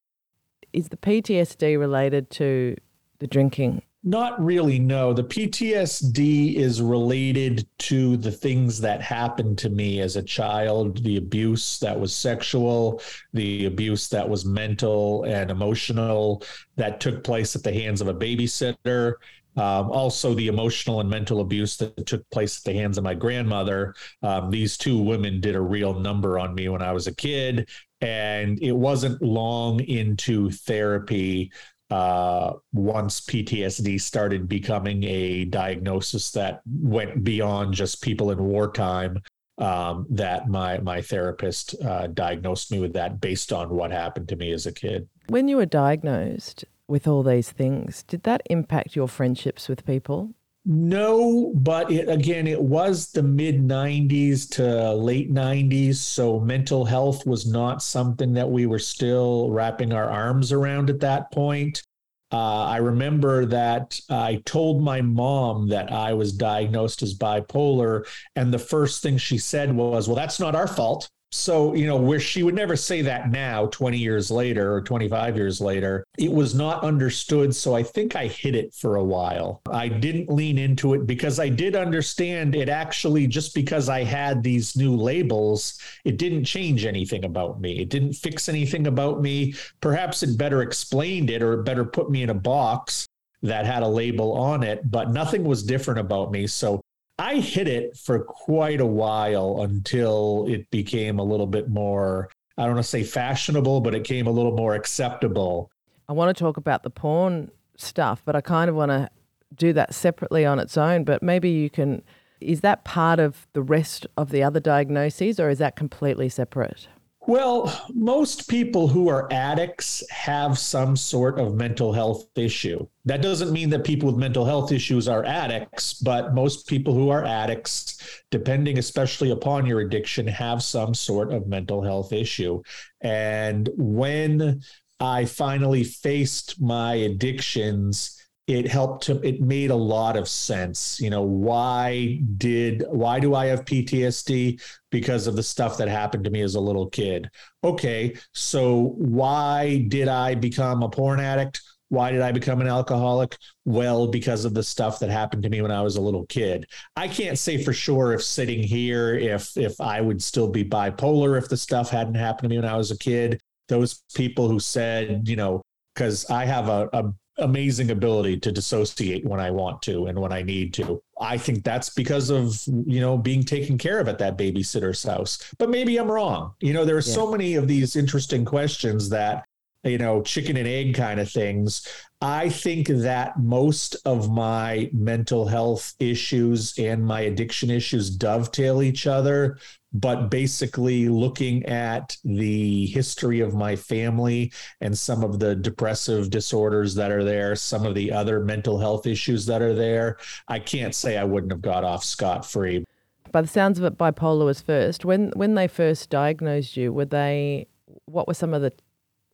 is 0.73 0.89
the 0.89 0.97
PTSD 0.97 1.79
related 1.79 2.29
to 2.31 2.75
the 3.19 3.27
drinking? 3.27 3.81
Not 4.05 4.43
really, 4.43 4.79
no. 4.79 5.13
The 5.13 5.23
PTSD 5.23 6.55
is 6.55 6.81
related 6.81 7.65
to 7.79 8.17
the 8.17 8.31
things 8.31 8.81
that 8.81 9.01
happened 9.01 9.57
to 9.59 9.69
me 9.69 10.01
as 10.01 10.17
a 10.17 10.23
child 10.23 11.01
the 11.05 11.15
abuse 11.15 11.79
that 11.79 11.97
was 11.97 12.13
sexual, 12.13 13.01
the 13.31 13.65
abuse 13.65 14.09
that 14.09 14.27
was 14.27 14.43
mental 14.43 15.23
and 15.23 15.49
emotional 15.49 16.43
that 16.75 16.99
took 16.99 17.23
place 17.23 17.55
at 17.55 17.63
the 17.63 17.71
hands 17.71 18.01
of 18.01 18.09
a 18.09 18.13
babysitter. 18.13 19.13
Um, 19.55 19.91
also, 19.91 20.33
the 20.33 20.47
emotional 20.47 20.99
and 20.99 21.09
mental 21.09 21.39
abuse 21.39 21.77
that 21.77 22.05
took 22.05 22.29
place 22.29 22.57
at 22.57 22.63
the 22.63 22.73
hands 22.73 22.97
of 22.97 23.03
my 23.03 23.13
grandmother. 23.13 23.93
Um, 24.21 24.49
these 24.49 24.77
two 24.77 24.99
women 24.99 25.39
did 25.39 25.55
a 25.55 25.61
real 25.61 25.97
number 25.97 26.39
on 26.39 26.55
me 26.55 26.67
when 26.69 26.81
I 26.81 26.91
was 26.91 27.07
a 27.07 27.15
kid. 27.15 27.69
And 28.03 28.61
it 28.61 28.73
wasn't 28.73 29.21
long 29.21 29.79
into 29.79 30.49
therapy 30.51 31.53
uh, 31.89 32.53
once 32.73 33.21
PTSD 33.21 34.01
started 34.01 34.49
becoming 34.49 35.03
a 35.05 35.45
diagnosis 35.45 36.31
that 36.31 36.61
went 36.65 37.23
beyond 37.23 37.73
just 37.73 38.01
people 38.01 38.31
in 38.31 38.43
wartime. 38.43 39.21
Um, 39.59 40.07
that 40.09 40.49
my 40.49 40.79
my 40.79 41.01
therapist 41.03 41.75
uh, 41.83 42.07
diagnosed 42.07 42.71
me 42.71 42.79
with 42.79 42.93
that 42.93 43.21
based 43.21 43.53
on 43.53 43.69
what 43.69 43.91
happened 43.91 44.27
to 44.29 44.35
me 44.35 44.51
as 44.51 44.65
a 44.65 44.71
kid. 44.71 45.07
When 45.29 45.47
you 45.47 45.57
were 45.57 45.67
diagnosed 45.67 46.65
with 46.87 47.07
all 47.07 47.21
these 47.21 47.51
things, 47.51 48.01
did 48.01 48.23
that 48.23 48.41
impact 48.49 48.95
your 48.95 49.07
friendships 49.07 49.69
with 49.69 49.85
people? 49.85 50.33
No, 50.65 51.51
but 51.55 51.91
it, 51.91 52.07
again, 52.07 52.47
it 52.47 52.61
was 52.61 53.11
the 53.11 53.23
mid 53.23 53.59
90s 53.59 54.49
to 54.51 54.93
late 54.93 55.31
90s. 55.31 55.95
So 55.95 56.39
mental 56.39 56.85
health 56.85 57.25
was 57.25 57.45
not 57.45 57.83
something 57.83 58.33
that 58.33 58.49
we 58.49 58.65
were 58.65 58.79
still 58.79 59.49
wrapping 59.51 59.91
our 59.91 60.09
arms 60.09 60.53
around 60.53 60.89
at 60.89 61.01
that 61.01 61.31
point. 61.31 61.83
Uh, 62.31 62.63
I 62.63 62.77
remember 62.77 63.45
that 63.45 63.99
I 64.09 64.41
told 64.45 64.81
my 64.81 65.01
mom 65.01 65.67
that 65.67 65.91
I 65.91 66.13
was 66.13 66.31
diagnosed 66.33 67.03
as 67.03 67.13
bipolar. 67.13 68.07
And 68.35 68.53
the 68.53 68.59
first 68.59 69.03
thing 69.03 69.17
she 69.17 69.37
said 69.37 69.75
was, 69.75 70.07
Well, 70.07 70.15
that's 70.15 70.39
not 70.39 70.55
our 70.55 70.67
fault 70.67 71.09
so 71.33 71.73
you 71.73 71.87
know 71.87 71.97
where 71.97 72.19
she 72.19 72.43
would 72.43 72.53
never 72.53 72.75
say 72.75 73.01
that 73.01 73.31
now 73.31 73.65
20 73.67 73.97
years 73.97 74.29
later 74.29 74.71
or 74.71 74.81
25 74.81 75.35
years 75.35 75.59
later 75.59 76.05
it 76.19 76.31
was 76.31 76.53
not 76.53 76.83
understood. 76.83 77.55
So 77.55 77.75
i 77.75 77.81
think 77.81 78.15
i 78.15 78.27
hid 78.27 78.55
it 78.55 78.73
for 78.73 78.97
a 78.97 79.03
while. 79.03 79.61
I 79.71 79.87
didn't 79.87 80.29
lean 80.29 80.59
into 80.59 80.93
it 80.93 81.07
because 81.07 81.39
i 81.39 81.49
did 81.49 81.75
understand 81.75 82.55
it 82.55 82.69
actually 82.69 83.25
just 83.25 83.55
because 83.55 83.89
i 83.89 84.03
had 84.03 84.43
these 84.43 84.75
new 84.75 84.95
labels 84.95 85.79
it 86.05 86.17
didn't 86.17 86.45
change 86.45 86.85
anything 86.85 87.25
about 87.25 87.59
me. 87.59 87.79
It 87.79 87.89
didn't 87.89 88.13
fix 88.13 88.47
anything 88.47 88.85
about 88.85 89.21
me. 89.21 89.55
Perhaps 89.81 90.21
it 90.21 90.37
better 90.37 90.61
explained 90.61 91.31
it 91.31 91.41
or 91.41 91.63
better 91.63 91.83
put 91.83 92.11
me 92.11 92.21
in 92.21 92.29
a 92.29 92.35
box 92.35 93.07
that 93.41 93.65
had 93.65 93.81
a 93.81 93.87
label 93.87 94.33
on 94.33 94.61
it 94.61 94.89
but 94.89 95.11
nothing 95.11 95.43
was 95.43 95.63
different 95.63 95.99
about 95.99 96.31
me. 96.31 96.45
So 96.45 96.82
I 97.19 97.35
hit 97.35 97.67
it 97.67 97.95
for 97.95 98.19
quite 98.19 98.81
a 98.81 98.85
while 98.85 99.61
until 99.61 100.45
it 100.47 100.69
became 100.71 101.19
a 101.19 101.23
little 101.23 101.47
bit 101.47 101.69
more, 101.69 102.29
I 102.57 102.63
don't 102.63 102.75
want 102.75 102.83
to 102.83 102.89
say 102.89 103.03
fashionable, 103.03 103.81
but 103.81 103.93
it 103.93 104.03
came 104.03 104.25
a 104.25 104.31
little 104.31 104.55
more 104.55 104.73
acceptable. 104.73 105.69
I 106.09 106.13
want 106.13 106.35
to 106.35 106.43
talk 106.43 106.57
about 106.57 106.83
the 106.83 106.89
porn 106.89 107.51
stuff, 107.77 108.23
but 108.25 108.35
I 108.35 108.41
kind 108.41 108.69
of 108.69 108.75
want 108.75 108.89
to 108.89 109.09
do 109.55 109.73
that 109.73 109.93
separately 109.93 110.45
on 110.45 110.59
its 110.59 110.75
own. 110.75 111.03
But 111.03 111.21
maybe 111.21 111.49
you 111.49 111.69
can, 111.69 112.01
is 112.41 112.61
that 112.61 112.83
part 112.83 113.19
of 113.19 113.47
the 113.53 113.61
rest 113.61 114.07
of 114.17 114.31
the 114.31 114.41
other 114.41 114.59
diagnoses 114.59 115.39
or 115.39 115.49
is 115.49 115.59
that 115.59 115.75
completely 115.75 116.29
separate? 116.29 116.87
Well, 117.25 117.85
most 117.93 118.49
people 118.49 118.89
who 118.89 119.07
are 119.07 119.31
addicts 119.31 120.03
have 120.11 120.59
some 120.59 120.97
sort 120.97 121.39
of 121.39 121.55
mental 121.55 121.93
health 121.93 122.25
issue. 122.35 122.85
That 123.05 123.21
doesn't 123.21 123.53
mean 123.53 123.69
that 123.69 123.85
people 123.85 124.07
with 124.07 124.17
mental 124.17 124.43
health 124.43 124.73
issues 124.73 125.07
are 125.07 125.23
addicts, 125.23 125.93
but 125.93 126.33
most 126.33 126.67
people 126.67 126.93
who 126.93 127.09
are 127.09 127.23
addicts, 127.23 128.23
depending 128.29 128.77
especially 128.77 129.31
upon 129.31 129.65
your 129.65 129.79
addiction, 129.79 130.27
have 130.27 130.61
some 130.61 130.93
sort 130.93 131.31
of 131.31 131.47
mental 131.47 131.81
health 131.81 132.11
issue. 132.11 132.61
And 132.99 133.69
when 133.77 134.61
I 134.99 135.23
finally 135.23 135.85
faced 135.85 136.61
my 136.61 136.95
addictions, 136.95 138.21
it 138.47 138.67
helped 138.67 139.05
to 139.05 139.25
it 139.25 139.41
made 139.41 139.71
a 139.71 139.75
lot 139.75 140.17
of 140.17 140.27
sense 140.27 140.99
you 140.99 141.09
know 141.09 141.21
why 141.21 142.19
did 142.37 142.83
why 142.89 143.19
do 143.19 143.35
i 143.35 143.45
have 143.45 143.63
ptsd 143.63 144.61
because 144.91 145.27
of 145.27 145.35
the 145.35 145.43
stuff 145.43 145.77
that 145.77 145.87
happened 145.87 146.23
to 146.23 146.29
me 146.29 146.41
as 146.41 146.55
a 146.55 146.59
little 146.59 146.89
kid 146.89 147.29
okay 147.63 148.13
so 148.33 148.93
why 148.97 149.85
did 149.87 150.07
i 150.07 150.35
become 150.35 150.83
a 150.83 150.89
porn 150.89 151.19
addict 151.19 151.61
why 151.93 152.11
did 152.11 152.21
I 152.21 152.31
become 152.31 152.59
an 152.59 152.67
alcoholic? 152.67 153.37
Well, 153.65 154.07
because 154.07 154.45
of 154.45 154.55
the 154.55 154.63
stuff 154.63 154.97
that 154.99 155.11
happened 155.11 155.43
to 155.43 155.49
me 155.49 155.61
when 155.61 155.69
I 155.69 155.83
was 155.83 155.95
a 155.95 156.01
little 156.01 156.25
kid. 156.25 156.65
I 156.95 157.07
can't 157.07 157.37
say 157.37 157.63
for 157.63 157.71
sure 157.71 158.13
if 158.13 158.23
sitting 158.23 158.63
here 158.63 159.13
if 159.13 159.55
if 159.55 159.79
I 159.79 160.01
would 160.01 160.21
still 160.21 160.47
be 160.47 160.65
bipolar 160.65 161.37
if 161.37 161.49
the 161.49 161.57
stuff 161.57 161.91
hadn't 161.91 162.15
happened 162.15 162.49
to 162.49 162.55
me 162.55 162.59
when 162.59 162.67
I 162.67 162.77
was 162.77 162.89
a 162.89 162.97
kid. 162.97 163.39
Those 163.67 164.01
people 164.15 164.49
who 164.49 164.59
said, 164.59 165.27
you 165.27 165.35
know, 165.35 165.61
because 165.93 166.27
I 166.31 166.45
have 166.45 166.67
a, 166.67 166.89
a 166.93 167.13
amazing 167.37 167.91
ability 167.91 168.39
to 168.39 168.51
dissociate 168.51 169.25
when 169.25 169.39
I 169.39 169.51
want 169.51 169.81
to 169.83 170.05
and 170.05 170.19
when 170.19 170.31
I 170.31 170.43
need 170.43 170.73
to. 170.75 171.01
I 171.19 171.37
think 171.37 171.63
that's 171.63 171.89
because 171.89 172.29
of, 172.29 172.61
you 172.85 173.01
know, 173.01 173.17
being 173.17 173.43
taken 173.43 173.77
care 173.77 173.99
of 173.99 174.07
at 174.07 174.19
that 174.19 174.37
babysitter's 174.37 175.03
house. 175.03 175.53
But 175.57 175.69
maybe 175.69 175.97
I'm 175.97 176.11
wrong. 176.11 176.53
You 176.59 176.73
know, 176.73 176.85
there 176.85 176.95
are 176.95 176.99
yeah. 176.99 177.13
so 177.13 177.31
many 177.31 177.55
of 177.55 177.67
these 177.67 177.95
interesting 177.95 178.45
questions 178.45 179.09
that, 179.09 179.45
you 179.83 179.97
know, 179.97 180.21
chicken 180.21 180.57
and 180.57 180.67
egg 180.67 180.95
kind 180.95 181.19
of 181.19 181.29
things. 181.29 181.87
I 182.21 182.49
think 182.49 182.87
that 182.87 183.39
most 183.39 183.97
of 184.05 184.31
my 184.31 184.89
mental 184.93 185.45
health 185.47 185.93
issues 185.99 186.77
and 186.77 187.03
my 187.03 187.21
addiction 187.21 187.69
issues 187.69 188.09
dovetail 188.09 188.81
each 188.81 189.07
other 189.07 189.57
but 189.93 190.29
basically 190.29 191.07
looking 191.07 191.65
at 191.65 192.17
the 192.23 192.87
history 192.87 193.41
of 193.41 193.53
my 193.53 193.75
family 193.75 194.51
and 194.81 194.97
some 194.97 195.23
of 195.23 195.39
the 195.39 195.55
depressive 195.55 196.29
disorders 196.29 196.95
that 196.95 197.11
are 197.11 197.23
there, 197.23 197.55
some 197.55 197.85
of 197.85 197.93
the 197.93 198.11
other 198.11 198.39
mental 198.39 198.79
health 198.79 199.05
issues 199.05 199.45
that 199.45 199.61
are 199.61 199.75
there, 199.75 200.17
I 200.47 200.59
can't 200.59 200.95
say 200.95 201.17
I 201.17 201.23
wouldn't 201.23 201.51
have 201.51 201.61
got 201.61 201.83
off 201.83 202.03
scot 202.03 202.45
free. 202.45 202.85
By 203.31 203.41
the 203.41 203.47
sounds 203.47 203.79
of 203.79 203.85
it, 203.85 203.97
bipolar 203.97 204.45
was 204.45 204.61
first. 204.61 205.05
When 205.05 205.31
when 205.35 205.55
they 205.55 205.67
first 205.67 206.09
diagnosed 206.09 206.77
you, 206.77 206.93
were 206.93 207.05
they? 207.05 207.67
What 208.05 208.27
were 208.27 208.33
some 208.33 208.53
of 208.53 208.61
the 208.61 208.73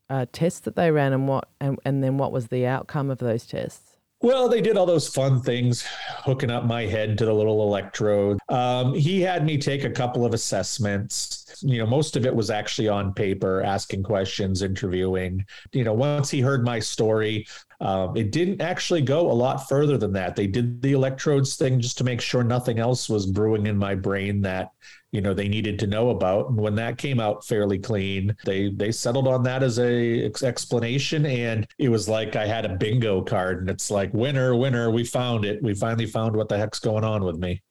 uh, 0.09 0.25
tests 0.31 0.61
that 0.61 0.75
they 0.75 0.89
ran, 0.89 1.11
and 1.11 1.27
what 1.27 1.49
and, 1.59 1.77
and 1.85 2.01
then 2.03 2.17
what 2.17 2.31
was 2.31 2.47
the 2.47 2.65
outcome 2.65 3.09
of 3.09 3.17
those 3.17 3.45
tests? 3.45 3.98
Well, 4.21 4.49
they 4.49 4.59
did 4.59 4.75
all 4.75 4.85
those 4.85 5.07
fun 5.07 5.41
things, 5.41 5.81
hooking 5.81 6.51
up 6.51 6.65
my 6.65 6.85
head 6.85 7.17
to 7.19 7.25
the 7.25 7.33
little 7.33 7.63
electrode. 7.63 8.37
Um, 8.49 8.93
he 8.93 9.21
had 9.21 9.45
me 9.45 9.57
take 9.57 9.85
a 9.85 9.89
couple 9.89 10.25
of 10.25 10.33
assessments. 10.33 11.57
You 11.61 11.77
know, 11.77 11.85
most 11.85 12.17
of 12.17 12.25
it 12.25 12.35
was 12.35 12.49
actually 12.49 12.89
on 12.89 13.13
paper, 13.13 13.61
asking 13.61 14.03
questions, 14.03 14.61
interviewing. 14.61 15.45
You 15.71 15.85
know, 15.85 15.93
once 15.93 16.29
he 16.29 16.41
heard 16.41 16.65
my 16.65 16.79
story, 16.79 17.47
um, 17.81 18.17
it 18.17 18.31
didn't 18.31 18.61
actually 18.61 19.01
go 19.01 19.31
a 19.31 19.33
lot 19.33 19.69
further 19.69 19.97
than 19.97 20.11
that. 20.13 20.35
They 20.35 20.47
did 20.47 20.81
the 20.81 20.91
electrodes 20.91 21.55
thing 21.55 21.79
just 21.79 21.97
to 21.99 22.03
make 22.03 22.19
sure 22.19 22.43
nothing 22.43 22.77
else 22.77 23.07
was 23.07 23.25
brewing 23.25 23.67
in 23.67 23.77
my 23.77 23.95
brain 23.95 24.41
that 24.41 24.71
you 25.11 25.21
know 25.21 25.33
they 25.33 25.47
needed 25.47 25.79
to 25.79 25.87
know 25.87 26.09
about. 26.09 26.49
And 26.49 26.57
when 26.57 26.75
that 26.75 26.97
came 26.97 27.19
out 27.21 27.45
fairly 27.45 27.79
clean 27.79 28.35
they 28.45 28.69
they 28.69 28.91
settled 28.91 29.27
on 29.27 29.43
that 29.43 29.63
as 29.63 29.79
a 29.79 30.25
ex- 30.25 30.43
explanation. 30.43 31.25
And 31.25 31.65
it 31.77 31.89
was 31.89 32.09
like 32.09 32.35
i 32.35 32.45
had 32.45 32.65
a 32.65 32.75
bingo 32.75 33.21
card 33.21 33.61
and 33.61 33.69
it's 33.69 33.89
like 33.89 34.13
winner 34.13 34.55
winner 34.55 34.91
we 34.91 35.05
found 35.05 35.45
it. 35.45 35.63
We 35.63 35.73
finally 35.73 36.05
found 36.05 36.35
what 36.35 36.49
the 36.49 36.57
heck's 36.57 36.79
going 36.79 37.05
on 37.05 37.23
with 37.23 37.37
me. 37.37 37.61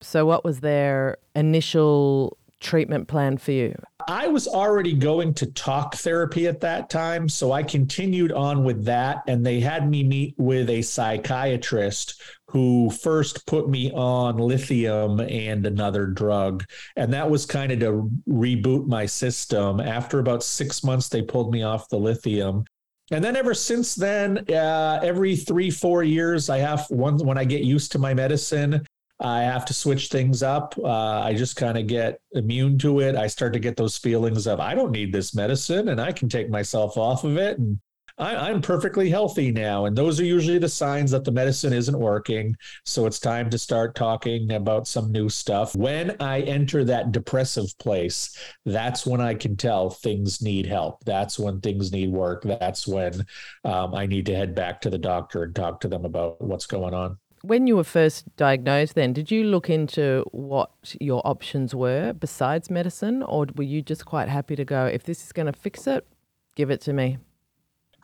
So 0.00 0.24
what 0.24 0.44
was 0.44 0.60
their 0.60 1.16
initial 1.34 2.37
treatment 2.60 3.08
plan 3.08 3.36
for 3.36 3.52
you 3.52 3.74
I 4.08 4.26
was 4.26 4.48
already 4.48 4.94
going 4.94 5.34
to 5.34 5.52
talk 5.52 5.94
therapy 5.96 6.46
at 6.46 6.62
that 6.62 6.88
time. 6.88 7.28
So 7.28 7.52
I 7.52 7.62
continued 7.62 8.32
on 8.32 8.64
with 8.64 8.86
that. 8.86 9.22
And 9.26 9.44
they 9.44 9.60
had 9.60 9.90
me 9.90 10.02
meet 10.02 10.34
with 10.38 10.70
a 10.70 10.80
psychiatrist 10.80 12.18
who 12.46 12.88
first 12.88 13.46
put 13.46 13.68
me 13.68 13.92
on 13.92 14.38
lithium 14.38 15.20
and 15.20 15.66
another 15.66 16.06
drug. 16.06 16.64
And 16.96 17.12
that 17.12 17.28
was 17.28 17.44
kind 17.44 17.70
of 17.70 17.80
to 17.80 18.10
reboot 18.26 18.86
my 18.86 19.04
system. 19.04 19.78
After 19.78 20.20
about 20.20 20.42
six 20.42 20.82
months, 20.82 21.10
they 21.10 21.20
pulled 21.20 21.52
me 21.52 21.62
off 21.62 21.90
the 21.90 21.98
lithium. 21.98 22.64
And 23.10 23.22
then 23.22 23.36
ever 23.36 23.52
since 23.52 23.94
then, 23.94 24.38
uh, 24.50 25.00
every 25.02 25.36
three, 25.36 25.70
four 25.70 26.02
years, 26.02 26.48
I 26.48 26.58
have 26.58 26.86
one 26.88 27.18
when 27.18 27.36
I 27.36 27.44
get 27.44 27.62
used 27.62 27.92
to 27.92 27.98
my 27.98 28.14
medicine, 28.14 28.86
I 29.20 29.40
have 29.40 29.64
to 29.66 29.74
switch 29.74 30.08
things 30.08 30.42
up. 30.42 30.74
Uh, 30.78 31.20
I 31.20 31.34
just 31.34 31.56
kind 31.56 31.76
of 31.76 31.86
get 31.86 32.20
immune 32.32 32.78
to 32.78 33.00
it. 33.00 33.16
I 33.16 33.26
start 33.26 33.52
to 33.54 33.58
get 33.58 33.76
those 33.76 33.98
feelings 33.98 34.46
of 34.46 34.60
I 34.60 34.74
don't 34.74 34.92
need 34.92 35.12
this 35.12 35.34
medicine 35.34 35.88
and 35.88 36.00
I 36.00 36.12
can 36.12 36.28
take 36.28 36.48
myself 36.48 36.96
off 36.96 37.24
of 37.24 37.36
it. 37.36 37.58
And 37.58 37.80
I, 38.18 38.50
am 38.50 38.60
perfectly 38.60 39.10
healthy 39.10 39.52
now. 39.52 39.84
And 39.86 39.96
those 39.96 40.20
are 40.20 40.24
usually 40.24 40.58
the 40.58 40.68
signs 40.68 41.10
that 41.12 41.24
the 41.24 41.30
medicine 41.30 41.72
isn't 41.72 41.98
working. 41.98 42.56
So 42.84 43.06
it's 43.06 43.20
time 43.20 43.48
to 43.50 43.58
start 43.58 43.94
talking 43.94 44.52
about 44.52 44.88
some 44.88 45.12
new 45.12 45.28
stuff. 45.28 45.74
When 45.76 46.16
I 46.20 46.40
enter 46.40 46.84
that 46.84 47.12
depressive 47.12 47.76
place, 47.78 48.36
that's 48.64 49.06
when 49.06 49.20
I 49.20 49.34
can 49.34 49.56
tell 49.56 49.90
things 49.90 50.42
need 50.42 50.66
help. 50.66 51.04
That's 51.04 51.38
when 51.38 51.60
things 51.60 51.92
need 51.92 52.10
work. 52.10 52.42
That's 52.42 52.86
when 52.86 53.24
um, 53.64 53.94
I 53.94 54.06
need 54.06 54.26
to 54.26 54.34
head 54.34 54.54
back 54.54 54.80
to 54.82 54.90
the 54.90 54.98
doctor 54.98 55.44
and 55.44 55.54
talk 55.54 55.80
to 55.80 55.88
them 55.88 56.04
about 56.04 56.40
what's 56.40 56.66
going 56.66 56.94
on 56.94 57.18
when 57.48 57.66
you 57.66 57.76
were 57.76 57.84
first 57.84 58.24
diagnosed, 58.36 58.94
then 58.94 59.12
did 59.12 59.30
you 59.30 59.44
look 59.44 59.70
into 59.70 60.24
what 60.32 60.70
your 61.00 61.26
options 61.26 61.74
were 61.74 62.12
besides 62.12 62.70
medicine, 62.70 63.22
or 63.22 63.46
were 63.56 63.64
you 63.64 63.80
just 63.80 64.04
quite 64.04 64.28
happy 64.28 64.54
to 64.54 64.64
go, 64.64 64.84
if 64.84 65.04
this 65.04 65.24
is 65.24 65.32
going 65.32 65.46
to 65.46 65.52
fix 65.52 65.86
it, 65.86 66.06
give 66.54 66.70
it 66.70 66.80
to 66.82 66.92
me? 66.92 67.18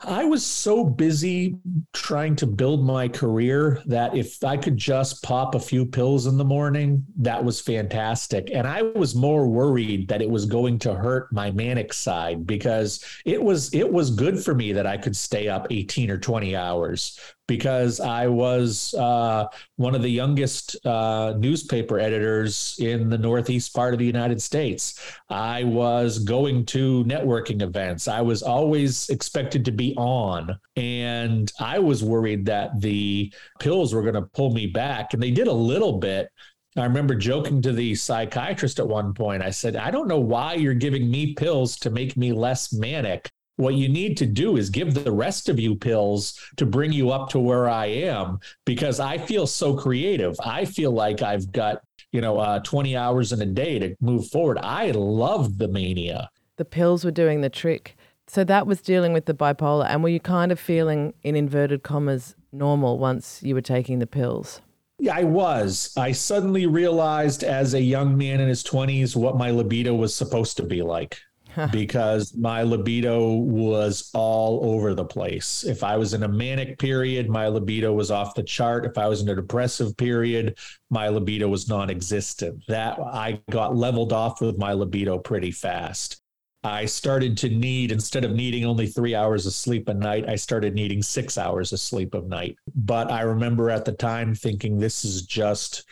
I 0.01 0.25
was 0.25 0.45
so 0.45 0.83
busy 0.83 1.57
trying 1.93 2.35
to 2.37 2.45
build 2.45 2.85
my 2.85 3.07
career 3.07 3.81
that 3.85 4.15
if 4.15 4.43
I 4.43 4.57
could 4.57 4.75
just 4.75 5.23
pop 5.23 5.55
a 5.55 5.59
few 5.59 5.85
pills 5.85 6.27
in 6.27 6.37
the 6.37 6.43
morning, 6.43 7.05
that 7.17 7.43
was 7.43 7.61
fantastic. 7.61 8.49
And 8.51 8.67
I 8.67 8.81
was 8.81 9.15
more 9.15 9.47
worried 9.47 10.09
that 10.09 10.21
it 10.21 10.29
was 10.29 10.45
going 10.45 10.79
to 10.79 10.93
hurt 10.93 11.31
my 11.31 11.49
manic 11.51 11.93
side 11.93 12.45
because 12.45 13.05
it 13.23 13.41
was 13.41 13.73
it 13.73 13.89
was 13.89 14.09
good 14.09 14.43
for 14.43 14.53
me 14.53 14.73
that 14.73 14.85
I 14.85 14.97
could 14.97 15.15
stay 15.15 15.47
up 15.47 15.67
18 15.69 16.11
or 16.11 16.17
20 16.17 16.55
hours 16.57 17.17
because 17.47 17.99
I 17.99 18.27
was 18.27 18.93
uh, 18.95 19.45
one 19.75 19.95
of 19.95 20.01
the 20.01 20.09
youngest 20.09 20.75
uh, 20.85 21.33
newspaper 21.37 21.99
editors 21.99 22.75
in 22.79 23.09
the 23.09 23.17
Northeast 23.17 23.73
part 23.73 23.93
of 23.93 23.99
the 23.99 24.05
United 24.05 24.41
States. 24.41 24.99
I 25.29 25.63
was 25.63 26.19
going 26.19 26.65
to 26.67 27.03
networking 27.05 27.61
events. 27.61 28.07
I 28.07 28.21
was 28.21 28.41
always 28.41 29.09
expected 29.09 29.65
to 29.65 29.71
be 29.71 29.93
on. 29.95 30.57
And 30.75 31.51
I 31.59 31.79
was 31.79 32.03
worried 32.03 32.45
that 32.45 32.81
the 32.81 33.31
pills 33.59 33.93
were 33.93 34.01
going 34.01 34.15
to 34.15 34.23
pull 34.23 34.51
me 34.51 34.67
back. 34.67 35.13
And 35.13 35.21
they 35.21 35.31
did 35.31 35.47
a 35.47 35.53
little 35.53 35.99
bit. 35.99 36.29
I 36.77 36.83
remember 36.83 37.15
joking 37.15 37.61
to 37.61 37.71
the 37.71 37.95
psychiatrist 37.95 38.79
at 38.79 38.87
one 38.87 39.13
point. 39.13 39.41
I 39.41 39.49
said, 39.49 39.77
I 39.77 39.91
don't 39.91 40.09
know 40.09 40.19
why 40.19 40.55
you're 40.55 40.73
giving 40.73 41.09
me 41.09 41.33
pills 41.33 41.77
to 41.77 41.89
make 41.89 42.17
me 42.17 42.33
less 42.33 42.73
manic 42.73 43.31
what 43.57 43.75
you 43.75 43.87
need 43.87 44.17
to 44.17 44.25
do 44.25 44.57
is 44.57 44.69
give 44.69 44.93
the 44.93 45.11
rest 45.11 45.49
of 45.49 45.59
you 45.59 45.75
pills 45.75 46.39
to 46.57 46.65
bring 46.65 46.91
you 46.91 47.11
up 47.11 47.29
to 47.29 47.39
where 47.39 47.69
I 47.69 47.85
am 47.85 48.39
because 48.65 48.99
I 48.99 49.17
feel 49.17 49.47
so 49.47 49.75
creative. 49.75 50.35
I 50.43 50.65
feel 50.65 50.91
like 50.91 51.21
I've 51.21 51.51
got, 51.51 51.81
you 52.11 52.21
know, 52.21 52.37
uh, 52.37 52.59
20 52.59 52.97
hours 52.97 53.31
in 53.31 53.41
a 53.41 53.45
day 53.45 53.79
to 53.79 53.95
move 54.01 54.27
forward. 54.27 54.57
I 54.61 54.91
love 54.91 55.57
the 55.57 55.67
mania. 55.67 56.29
The 56.57 56.65
pills 56.65 57.05
were 57.05 57.11
doing 57.11 57.41
the 57.41 57.49
trick. 57.49 57.95
So 58.27 58.43
that 58.43 58.65
was 58.65 58.81
dealing 58.81 59.13
with 59.13 59.25
the 59.25 59.33
bipolar. 59.33 59.85
And 59.87 60.01
were 60.01 60.09
you 60.09 60.19
kind 60.19 60.51
of 60.51 60.59
feeling, 60.59 61.13
in 61.23 61.35
inverted 61.35 61.83
commas, 61.83 62.35
normal 62.51 62.97
once 62.97 63.41
you 63.43 63.53
were 63.53 63.61
taking 63.61 63.99
the 63.99 64.07
pills? 64.07 64.61
Yeah, 64.97 65.15
I 65.15 65.23
was. 65.23 65.93
I 65.97 66.13
suddenly 66.13 66.65
realized 66.65 67.43
as 67.43 67.73
a 67.73 67.81
young 67.81 68.17
man 68.17 68.39
in 68.39 68.47
his 68.47 68.63
20s 68.63 69.15
what 69.15 69.37
my 69.37 69.51
libido 69.51 69.93
was 69.93 70.15
supposed 70.15 70.57
to 70.57 70.63
be 70.63 70.81
like 70.81 71.19
because 71.71 72.35
my 72.35 72.63
libido 72.63 73.33
was 73.33 74.09
all 74.13 74.59
over 74.63 74.93
the 74.93 75.05
place. 75.05 75.63
If 75.63 75.83
I 75.83 75.97
was 75.97 76.13
in 76.13 76.23
a 76.23 76.27
manic 76.27 76.77
period, 76.79 77.29
my 77.29 77.47
libido 77.47 77.93
was 77.93 78.11
off 78.11 78.35
the 78.35 78.43
chart. 78.43 78.85
If 78.85 78.97
I 78.97 79.07
was 79.07 79.21
in 79.21 79.29
a 79.29 79.35
depressive 79.35 79.95
period, 79.97 80.57
my 80.89 81.09
libido 81.09 81.47
was 81.47 81.69
non 81.69 81.89
existent. 81.89 82.63
That 82.67 82.99
I 82.99 83.41
got 83.49 83.75
leveled 83.75 84.13
off 84.13 84.41
with 84.41 84.57
my 84.57 84.73
libido 84.73 85.17
pretty 85.17 85.51
fast. 85.51 86.21
I 86.65 86.85
started 86.85 87.37
to 87.37 87.49
need, 87.49 87.91
instead 87.91 88.25
of 88.25 88.31
needing 88.31 88.65
only 88.65 88.87
three 88.87 89.13
hours 89.13 89.45
of 89.45 89.53
sleep 89.53 89.87
a 89.87 89.93
night, 89.93 90.27
I 90.27 90.35
started 90.35 90.73
needing 90.73 91.03
six 91.03 91.37
hours 91.37 91.71
of 91.71 91.79
sleep 91.79 92.15
a 92.15 92.21
night. 92.21 92.57
But 92.73 93.11
I 93.11 93.21
remember 93.21 93.69
at 93.69 93.85
the 93.85 93.91
time 93.91 94.33
thinking, 94.33 94.79
this 94.79 95.05
is 95.05 95.21
just 95.21 95.85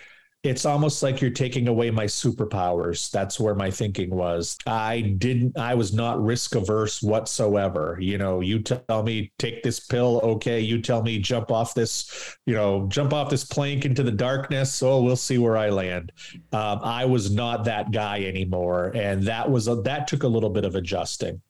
it's 0.43 0.65
almost 0.65 1.01
like 1.01 1.21
you're 1.21 1.31
taking 1.31 1.69
away 1.69 1.89
my 1.89 2.03
superpowers. 2.03 3.09
That's 3.09 3.39
where 3.39 3.55
my 3.55 3.71
thinking 3.71 4.09
was. 4.09 4.57
I 4.67 4.99
didn't, 4.99 5.57
I 5.57 5.73
was 5.73 5.93
not 5.93 6.21
risk 6.21 6.55
averse 6.55 7.01
whatsoever. 7.01 7.97
You 8.01 8.17
know, 8.17 8.41
you 8.41 8.59
tell 8.59 9.03
me 9.03 9.31
take 9.39 9.63
this 9.63 9.79
pill. 9.79 10.19
Okay. 10.21 10.59
You 10.59 10.81
tell 10.81 11.01
me 11.01 11.19
jump 11.19 11.49
off 11.49 11.73
this, 11.73 12.37
you 12.45 12.53
know, 12.53 12.87
jump 12.89 13.13
off 13.13 13.29
this 13.29 13.45
plank 13.45 13.85
into 13.85 14.03
the 14.03 14.11
darkness. 14.11 14.83
Oh, 14.83 15.01
we'll 15.01 15.15
see 15.15 15.37
where 15.37 15.55
I 15.55 15.69
land. 15.69 16.11
Um, 16.51 16.79
I 16.83 17.05
was 17.05 17.31
not 17.31 17.63
that 17.63 17.91
guy 17.91 18.23
anymore. 18.25 18.91
And 18.95 19.23
that 19.23 19.49
was, 19.49 19.69
a, 19.69 19.75
that 19.83 20.07
took 20.07 20.23
a 20.23 20.27
little 20.27 20.49
bit 20.49 20.65
of 20.65 20.75
adjusting. 20.75 21.41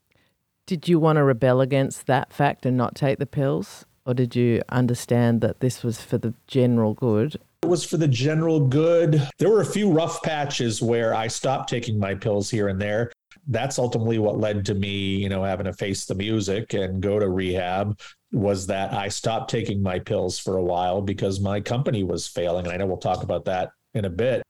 Did 0.67 0.87
you 0.87 0.99
want 0.99 1.17
to 1.17 1.23
rebel 1.23 1.61
against 1.61 2.05
that 2.05 2.31
fact 2.31 2.63
and 2.63 2.77
not 2.77 2.93
take 2.93 3.17
the 3.17 3.25
pills? 3.25 3.85
Or 4.05 4.13
did 4.13 4.35
you 4.35 4.61
understand 4.69 5.41
that 5.41 5.61
this 5.61 5.81
was 5.81 5.99
for 5.99 6.19
the 6.19 6.35
general 6.45 6.93
good 6.93 7.37
it 7.63 7.69
was 7.69 7.85
for 7.85 7.95
the 7.95 8.07
general 8.07 8.59
good. 8.59 9.25
There 9.39 9.49
were 9.49 9.61
a 9.61 9.65
few 9.65 9.89
rough 9.89 10.21
patches 10.21 10.81
where 10.81 11.15
I 11.15 11.27
stopped 11.27 11.69
taking 11.69 11.97
my 11.97 12.13
pills 12.13 12.49
here 12.49 12.67
and 12.67 12.79
there. 12.79 13.11
That's 13.47 13.79
ultimately 13.79 14.19
what 14.19 14.37
led 14.37 14.65
to 14.65 14.73
me, 14.73 15.15
you 15.15 15.29
know, 15.29 15.45
having 15.45 15.65
to 15.65 15.73
face 15.73 16.05
the 16.05 16.13
music 16.13 16.73
and 16.73 17.01
go 17.01 17.19
to 17.19 17.29
rehab 17.29 17.97
was 18.33 18.67
that 18.67 18.93
I 18.93 19.07
stopped 19.07 19.49
taking 19.49 19.81
my 19.81 19.99
pills 19.99 20.37
for 20.37 20.57
a 20.57 20.63
while 20.63 21.01
because 21.01 21.39
my 21.39 21.61
company 21.61 22.03
was 22.03 22.27
failing. 22.27 22.65
And 22.65 22.73
I 22.73 22.77
know 22.77 22.85
we'll 22.85 22.97
talk 22.97 23.23
about 23.23 23.45
that 23.45 23.71
in 23.93 24.03
a 24.03 24.09
bit. 24.09 24.43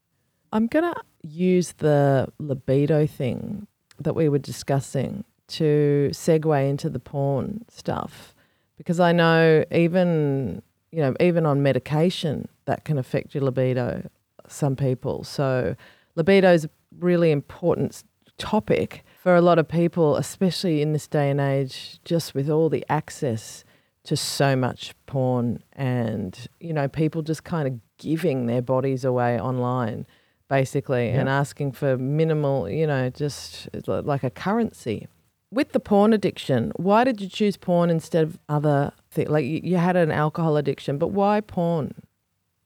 I'm 0.52 0.66
going 0.66 0.92
to 0.92 1.00
use 1.22 1.72
the 1.78 2.32
libido 2.38 3.06
thing 3.06 3.68
that 4.00 4.14
we 4.14 4.28
were 4.28 4.38
discussing 4.38 5.24
to 5.46 6.10
segue 6.12 6.68
into 6.68 6.90
the 6.90 6.98
porn 6.98 7.64
stuff 7.68 8.34
because 8.76 8.98
I 8.98 9.12
know 9.12 9.64
even 9.70 10.62
you 10.94 11.00
know, 11.00 11.14
even 11.18 11.44
on 11.44 11.60
medication, 11.60 12.46
that 12.66 12.84
can 12.84 12.98
affect 12.98 13.34
your 13.34 13.42
libido, 13.42 14.08
some 14.46 14.76
people. 14.76 15.24
So, 15.24 15.74
libido 16.14 16.52
is 16.52 16.66
a 16.66 16.70
really 17.00 17.32
important 17.32 18.04
topic 18.38 19.04
for 19.20 19.34
a 19.34 19.40
lot 19.40 19.58
of 19.58 19.66
people, 19.66 20.16
especially 20.16 20.82
in 20.82 20.92
this 20.92 21.08
day 21.08 21.30
and 21.30 21.40
age, 21.40 21.98
just 22.04 22.32
with 22.32 22.48
all 22.48 22.68
the 22.68 22.84
access 22.88 23.64
to 24.04 24.16
so 24.16 24.54
much 24.54 24.94
porn 25.06 25.64
and, 25.72 26.46
you 26.60 26.72
know, 26.72 26.86
people 26.86 27.22
just 27.22 27.42
kind 27.42 27.66
of 27.66 27.80
giving 27.98 28.46
their 28.46 28.62
bodies 28.62 29.04
away 29.04 29.40
online, 29.40 30.06
basically, 30.48 31.08
yeah. 31.08 31.20
and 31.20 31.28
asking 31.28 31.72
for 31.72 31.96
minimal, 31.96 32.68
you 32.68 32.86
know, 32.86 33.10
just 33.10 33.68
like 33.86 34.22
a 34.22 34.30
currency. 34.30 35.08
With 35.54 35.70
the 35.70 35.78
porn 35.78 36.12
addiction, 36.12 36.72
why 36.74 37.04
did 37.04 37.20
you 37.20 37.28
choose 37.28 37.56
porn 37.56 37.88
instead 37.88 38.24
of 38.24 38.40
other 38.48 38.92
things? 39.12 39.30
Like 39.30 39.44
you 39.44 39.76
had 39.76 39.94
an 39.94 40.10
alcohol 40.10 40.56
addiction, 40.56 40.98
but 40.98 41.12
why 41.12 41.42
porn? 41.42 41.94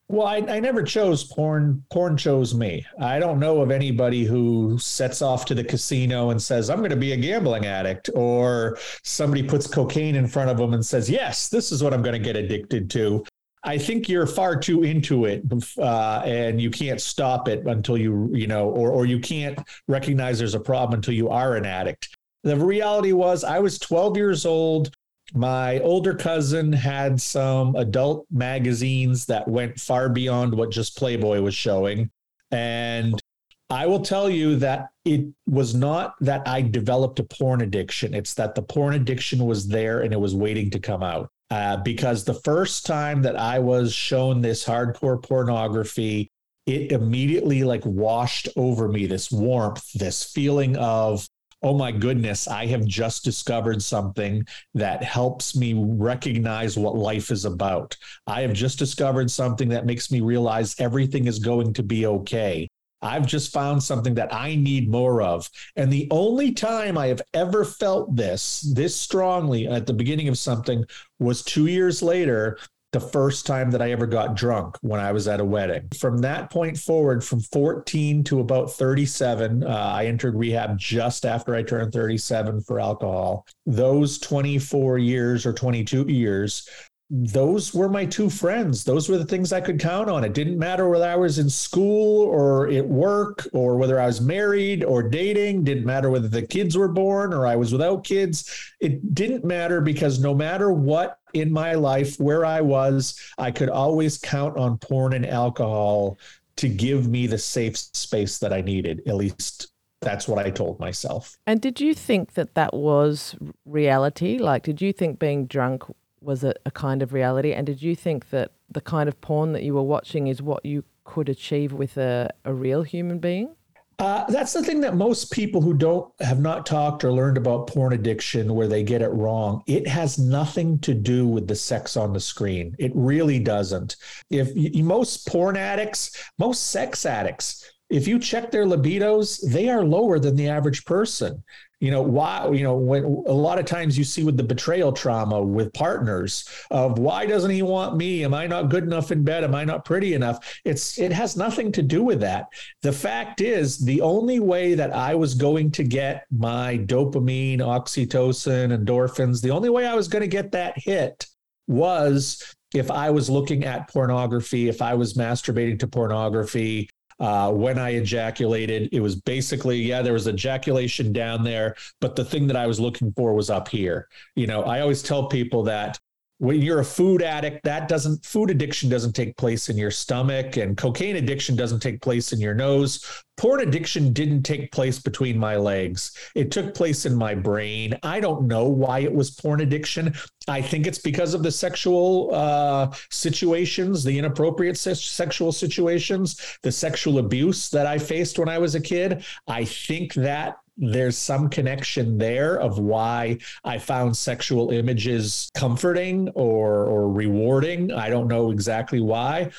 Well, 0.09 0.27
I, 0.27 0.37
I 0.37 0.59
never 0.59 0.83
chose 0.83 1.23
porn. 1.23 1.85
Porn 1.93 2.17
chose 2.17 2.55
me. 2.55 2.87
I 2.99 3.19
don't 3.19 3.39
know 3.39 3.61
of 3.61 3.71
anybody 3.71 4.25
who 4.25 4.79
sets 4.79 5.21
off 5.21 5.45
to 5.47 5.55
the 5.55 5.65
casino 5.65 6.31
and 6.31 6.41
says, 6.41 6.71
I'm 6.71 6.79
going 6.79 6.89
to 6.89 6.97
be 6.97 7.13
a 7.13 7.17
gambling 7.19 7.67
addict, 7.67 8.09
or 8.15 8.79
somebody 9.05 9.43
puts 9.43 9.67
cocaine 9.67 10.15
in 10.15 10.27
front 10.27 10.49
of 10.49 10.57
them 10.57 10.73
and 10.73 10.85
says, 10.85 11.11
Yes, 11.11 11.51
this 11.51 11.71
is 11.73 11.83
what 11.83 11.93
I'm 11.93 12.01
going 12.01 12.15
to 12.15 12.19
get 12.19 12.37
addicted 12.37 12.89
to. 12.93 13.23
I 13.65 13.77
think 13.77 14.09
you're 14.09 14.27
far 14.27 14.59
too 14.59 14.85
into 14.85 15.27
it, 15.27 15.43
uh, 15.77 16.23
and 16.25 16.59
you 16.59 16.71
can't 16.71 17.03
stop 17.03 17.49
it 17.49 17.67
until 17.67 17.99
you, 17.99 18.31
you 18.33 18.47
know, 18.47 18.71
or 18.71 18.91
or 18.91 19.05
you 19.05 19.19
can't 19.19 19.59
recognize 19.89 20.39
there's 20.39 20.55
a 20.55 20.61
problem 20.61 20.97
until 20.97 21.13
you 21.13 21.29
are 21.29 21.55
an 21.57 21.67
addict. 21.67 22.17
The 22.49 22.65
reality 22.65 23.13
was, 23.13 23.45
I 23.45 23.59
was 23.59 23.79
12 23.79 24.17
years 24.17 24.47
old 24.47 24.91
my 25.35 25.79
older 25.81 26.15
cousin 26.15 26.73
had 26.73 27.21
some 27.21 27.77
adult 27.77 28.27
magazines 28.31 29.27
that 29.27 29.47
went 29.47 29.79
far 29.79 30.09
beyond 30.09 30.55
what 30.55 30.71
just 30.71 30.97
Playboy 30.97 31.41
was 31.41 31.55
showing. 31.55 32.11
And 32.51 33.21
I 33.69 33.87
will 33.87 34.01
tell 34.01 34.31
you 34.31 34.57
that 34.57 34.89
it 35.05 35.27
was 35.47 35.75
not 35.75 36.15
that 36.21 36.49
I 36.49 36.63
developed 36.63 37.19
a 37.19 37.25
porn 37.25 37.61
addiction. 37.61 38.15
It's 38.15 38.35
that 38.35 38.55
the 38.55 38.63
porn 38.63 38.95
addiction 38.95 39.45
was 39.45 39.69
there 39.69 40.01
and 40.01 40.15
it 40.15 40.21
was 40.21 40.35
waiting 40.35 40.71
to 40.71 40.79
come 40.79 41.03
out. 41.03 41.31
Uh, 41.51 41.77
because 41.79 42.25
the 42.25 42.35
first 42.35 42.87
time 42.87 43.23
that 43.23 43.37
I 43.37 43.59
was 43.59 43.93
shown 43.93 44.41
this 44.41 44.65
hardcore 44.65 45.23
pornography, 45.23 46.31
it 46.67 46.93
immediately 46.93 47.65
like 47.65 47.85
washed 47.85 48.49
over 48.57 48.89
me 48.89 49.07
this 49.07 49.31
warmth, 49.31 49.93
this 49.93 50.25
feeling 50.25 50.77
of 50.77 51.27
oh 51.63 51.75
my 51.75 51.91
goodness, 51.91 52.47
I 52.47 52.67
have 52.67 52.85
just 52.85 53.25
discovered 53.25 53.83
something 53.83 54.47
that 54.75 55.03
helps 55.03 55.57
me 55.57 55.75
recognize 55.77 56.79
what 56.79 56.97
life 56.97 57.31
is 57.31 57.45
about. 57.45 57.97
I 58.27 58.43
have 58.43 58.53
just 58.53 58.79
discovered 58.79 59.31
something 59.31 59.69
that 59.71 59.87
makes 59.87 60.11
me 60.11 60.21
realize 60.21 60.79
everything 60.79 61.27
is 61.27 61.39
going 61.39 61.73
to 61.75 61.83
be 61.83 62.07
okay. 62.07 62.69
I've 63.01 63.27
just 63.27 63.53
found 63.53 63.83
something 63.83 64.15
that 64.15 64.33
I 64.35 64.57
need 64.57 64.91
more 64.91 65.23
of. 65.23 65.49
And 65.77 65.93
the 65.93 66.09
only 66.11 66.53
time 66.53 66.99
I 66.99 67.07
have 67.07 67.23
ever 67.33 67.65
felt 67.65 68.17
this, 68.17 68.61
this 68.75 68.97
strongly 68.97 69.69
at 69.69 69.87
the 69.87 69.93
beginning 69.93 70.29
of 70.29 70.39
something 70.39 70.85
was 71.21 71.43
two 71.43 71.67
years 71.67 72.03
later 72.03 72.59
the 72.93 73.01
first 73.01 73.47
time 73.47 73.71
that 73.71 73.83
I 73.83 73.91
ever 73.91 74.07
got 74.07 74.35
drunk 74.35 74.77
when 74.81 74.99
I 74.99 75.13
was 75.13 75.29
at 75.29 75.41
a 75.41 75.45
wedding. 75.45 75.89
From 75.99 76.19
that 76.19 76.51
point 76.51 76.79
forward, 76.79 77.23
from 77.23 77.41
14 77.41 78.25
to 78.25 78.41
about 78.41 78.73
37, 78.73 79.63
uh, 79.63 79.69
I 79.69 80.07
entered 80.07 80.35
rehab 80.35 80.79
just 80.79 81.27
after 81.27 81.55
I 81.55 81.63
turned 81.63 81.93
37 81.93 82.63
for 82.63 82.81
alcohol. 82.81 83.47
Those 83.67 84.19
24 84.19 84.99
years 84.99 85.45
or 85.45 85.53
22 85.53 86.07
years 86.09 86.67
those 87.11 87.73
were 87.73 87.89
my 87.89 88.05
two 88.05 88.29
friends. 88.29 88.85
Those 88.85 89.09
were 89.09 89.17
the 89.17 89.25
things 89.25 89.51
I 89.51 89.63
could 89.63 89.81
count 89.81 90.11
on. 90.11 90.25
It 90.25 90.35
didn't 90.35 90.59
matter 90.59 90.89
whether 90.91 91.07
I 91.07 91.17
was 91.17 91.39
in 91.39 91.49
school 91.49 92.27
or 92.27 92.69
at 92.69 92.87
work 92.87 93.49
or 93.55 93.79
whether 93.79 93.99
I 93.99 94.07
was 94.07 94.21
married 94.21 94.85
or 94.85 95.03
dating, 95.03 95.65
didn't 95.65 95.87
matter 95.87 96.11
whether 96.11 96.29
the 96.29 96.47
kids 96.47 96.77
were 96.77 96.89
born 96.89 97.33
or 97.33 97.47
I 97.47 97.57
was 97.57 97.73
without 97.73 98.05
kids. 98.05 98.75
It 98.81 99.15
didn't 99.15 99.43
matter 99.43 99.81
because 99.81 100.21
no 100.21 100.35
matter 100.35 100.71
what 100.71 101.19
in 101.33 101.51
my 101.51 101.73
life, 101.73 102.21
where 102.21 102.45
I 102.45 102.61
was, 102.61 103.19
I 103.39 103.53
could 103.53 103.71
always 103.71 104.19
count 104.19 104.59
on 104.59 104.77
porn 104.77 105.15
and 105.15 105.25
alcohol 105.25 106.19
to 106.57 106.69
give 106.69 107.09
me 107.09 107.27
the 107.27 107.39
safe 107.39 107.79
space 107.79 108.39
that 108.41 108.53
I 108.53 108.61
needed, 108.61 109.01
at 109.07 109.15
least 109.15 109.69
That's 110.01 110.29
what 110.29 110.45
I 110.45 110.51
told 110.51 110.79
myself. 110.79 111.37
And 111.47 111.61
did 111.61 111.81
you 111.81 111.93
think 111.93 112.35
that 112.35 112.55
that 112.55 112.73
was 112.73 113.35
reality? 113.65 114.39
Like, 114.39 114.63
did 114.63 114.81
you 114.81 114.93
think 114.93 115.19
being 115.19 115.47
drunk 115.47 115.83
was 116.21 116.45
a, 116.45 116.55
a 116.67 116.71
kind 116.71 117.03
of 117.03 117.13
reality? 117.13 117.53
And 117.53 117.67
did 117.67 117.83
you 117.83 117.95
think 117.97 118.31
that 118.31 118.53
the 118.71 118.81
kind 118.81 119.09
of 119.09 119.21
porn 119.21 119.53
that 119.53 119.63
you 119.63 119.75
were 119.75 119.83
watching 119.83 120.27
is 120.27 120.43
what 120.43 120.65
you 120.65 120.85
could 121.05 121.29
achieve 121.29 121.73
with 121.73 121.97
a, 121.97 122.31
a 122.45 122.53
real 122.53 122.83
human 122.83 123.19
being? 123.19 123.55
Uh, 124.01 124.25
that's 124.29 124.53
the 124.53 124.63
thing 124.63 124.81
that 124.81 124.95
most 124.95 125.33
people 125.33 125.61
who 125.61 125.75
don't 125.75 126.13
have 126.21 126.39
not 126.39 126.65
talked 126.65 127.03
or 127.03 127.13
learned 127.13 127.37
about 127.37 127.67
porn 127.67 127.93
addiction 127.93 128.55
where 128.55 128.69
they 128.69 128.85
get 128.85 129.03
it 129.03 129.09
wrong 129.09 129.61
it 129.67 129.89
has 129.89 130.21
nothing 130.21 130.79
to 130.79 130.95
do 130.95 131.27
with 131.27 131.49
the 131.49 131.55
sex 131.57 131.97
on 131.97 132.13
the 132.13 132.21
screen 132.21 132.77
it 132.79 132.93
really 132.95 133.41
doesn't 133.41 133.97
if 134.31 134.55
you, 134.55 134.85
most 134.85 135.27
porn 135.27 135.57
addicts 135.57 136.31
most 136.39 136.71
sex 136.71 137.05
addicts 137.05 137.73
if 137.91 138.07
you 138.07 138.21
check 138.21 138.53
their 138.53 138.67
libidos 138.67 139.41
they 139.51 139.69
are 139.69 139.83
lower 139.83 140.21
than 140.21 140.37
the 140.37 140.49
average 140.49 140.85
person 140.85 141.43
you 141.81 141.91
know 141.91 142.03
why 142.03 142.49
you 142.51 142.63
know 142.63 142.75
when 142.75 143.05
a 143.05 143.33
lot 143.33 143.59
of 143.59 143.65
times 143.65 143.97
you 143.97 144.05
see 144.05 144.25
with 144.25 144.37
the 144.37 144.43
betrayal 144.43 144.93
trauma 144.93 145.41
with 145.41 145.73
partners 145.73 146.49
of 146.71 146.99
why 146.99 147.25
doesn't 147.27 147.51
he 147.51 147.63
want 147.63 147.97
me? 147.97 148.25
Am 148.25 148.35
i 148.35 148.47
not 148.47 148.69
good 148.69 148.85
enough 148.85 149.13
in 149.13 149.23
bed? 149.23 149.45
Am 149.45 149.55
i 149.55 149.65
not 149.65 149.85
pretty 149.85 150.15
enough? 150.15 150.61
It's 150.65 150.99
it 150.99 151.13
has 151.13 151.37
nothing 151.37 151.73
to 151.73 151.83
do 151.83 152.03
with 152.03 152.21
that. 152.21 152.47
The 152.83 152.93
fact 152.93 153.41
is 153.41 153.79
the 153.79 154.01
only 154.01 154.41
way 154.41 154.75
that 154.75 154.93
i 154.93 155.15
was 155.15 155.35
going 155.35 155.71
to 155.73 155.85
get 155.85 156.25
my 156.31 156.79
dopamine 156.79 157.59
oxytocin 157.59 158.77
endorphins 158.77 159.41
the 159.41 159.51
only 159.51 159.69
way 159.69 159.87
i 159.87 159.95
was 159.95 160.09
going 160.09 160.23
to 160.23 160.29
get 160.29 160.53
that 160.53 160.77
hit 160.77 161.27
was 161.67 162.55
if 162.75 162.91
I 162.91 163.11
was 163.11 163.31
looking 163.31 163.65
at 163.65 163.89
pornography, 163.89 164.69
if 164.69 164.83
I 164.83 164.95
was 164.95 165.15
masturbating 165.15 165.79
to 165.81 165.87
pornography, 165.87 166.91
uh, 167.21 167.53
when 167.53 167.79
I 167.79 167.91
ejaculated. 167.91 168.89
It 168.93 169.01
was 169.01 169.17
basically, 169.17 169.79
yeah, 169.79 170.03
there 170.03 170.13
was 170.13 170.29
ejaculation 170.29 171.13
down 171.13 171.45
there, 171.45 171.77
but 172.01 172.17
the 172.17 172.25
thing 172.25 172.47
that 172.47 172.57
I 172.57 172.67
was 172.67 172.79
looking 172.79 173.13
for 173.13 173.35
was 173.35 173.51
up 173.51 173.69
here. 173.69 174.09
You 174.37 174.47
know, 174.47 174.63
I 174.63 174.81
always 174.81 175.03
tell 175.03 175.29
people 175.29 175.63
that 175.65 175.99
when 176.39 176.63
you're 176.63 176.81
a 176.81 176.85
food 176.85 177.21
addict 177.21 177.65
that 177.65 177.89
doesn't 177.89 178.25
food 178.25 178.51
addiction 178.51 178.89
doesn't 178.89 179.13
take 179.13 179.37
place 179.37 179.69
in 179.69 179.77
your 179.77 179.91
stomach 179.91 180.57
and 180.57 180.77
cocaine 180.77 181.17
addiction 181.17 181.57
doesn't 181.57 181.81
take 181.81 182.01
place 182.01 182.33
in 182.33 182.41
your 182.41 182.55
nose. 182.55 183.25
Porn 183.37 183.61
addiction 183.61 184.13
didn't 184.13 184.43
take 184.43 184.73
place 184.73 184.99
between 184.99 185.39
my 185.39 185.57
legs. 185.57 186.17
It 186.35 186.51
took 186.51 186.75
place 186.75 187.07
in 187.07 187.15
my 187.15 187.35
brain. 187.35 187.97
I 188.03 188.19
don't 188.19 188.47
know 188.47 188.67
why 188.67 189.01
it 189.01 189.13
was 189.13 189.31
porn 189.31 189.61
addiction. 189.61 190.15
I 190.49 190.63
think 190.63 190.87
it's 190.87 190.99
because 190.99 191.35
of 191.35 191.43
the 191.43 191.53
sexual 191.53 192.31
uh, 192.33 192.93
situations 193.11 194.05
the 194.05 194.19
inappropriate 194.19 194.77
se- 194.77 194.95
sexual 194.95 195.53
situations 195.53 196.59
the 196.63 196.73
sexual 196.73 197.19
abuse 197.19 197.69
that 197.71 197.87
i 197.87 197.99
faced 197.99 198.39
when 198.39 198.49
i 198.49 198.59
was 198.59 198.75
a 198.75 198.81
kid. 198.81 199.25
I 199.47 199.65
think 199.65 200.15
that 200.15 200.57
there's 200.79 201.19
some 201.19 201.49
connection 201.51 202.19
there 202.19 202.57
of 202.61 202.79
why 202.79 203.39
I 203.65 203.79
found 203.79 204.17
sexual 204.17 204.71
images 204.71 205.51
comforting 205.55 206.29
or 206.35 206.85
or 206.85 207.11
rewarding. 207.11 207.93
I 207.93 208.09
don't 208.09 208.29
know 208.29 208.51
exactly 208.51 209.01
why. 209.01 209.51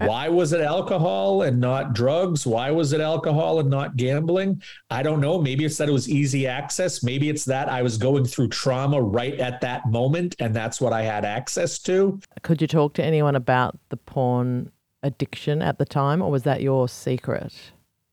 Uh, 0.00 0.06
why 0.06 0.28
was 0.28 0.52
it 0.52 0.60
alcohol 0.60 1.42
and 1.42 1.58
not 1.58 1.94
drugs? 1.94 2.46
Why 2.46 2.70
was 2.70 2.92
it 2.92 3.00
alcohol 3.00 3.58
and 3.58 3.70
not 3.70 3.96
gambling? 3.96 4.62
I 4.90 5.02
don't 5.02 5.20
know. 5.20 5.40
Maybe 5.40 5.64
it's 5.64 5.78
that 5.78 5.88
it 5.88 5.92
was 5.92 6.08
easy 6.08 6.46
access. 6.46 7.02
Maybe 7.02 7.30
it's 7.30 7.44
that 7.46 7.68
I 7.68 7.82
was 7.82 7.96
going 7.96 8.24
through 8.26 8.48
trauma 8.48 9.00
right 9.00 9.38
at 9.40 9.60
that 9.62 9.88
moment 9.88 10.36
and 10.38 10.54
that's 10.54 10.80
what 10.80 10.92
I 10.92 11.02
had 11.02 11.24
access 11.24 11.78
to. 11.80 12.20
Could 12.42 12.60
you 12.60 12.68
talk 12.68 12.94
to 12.94 13.04
anyone 13.04 13.34
about 13.34 13.78
the 13.88 13.96
porn 13.96 14.70
addiction 15.02 15.62
at 15.62 15.78
the 15.78 15.86
time 15.86 16.20
or 16.22 16.30
was 16.30 16.42
that 16.42 16.60
your 16.60 16.88
secret? 16.88 17.54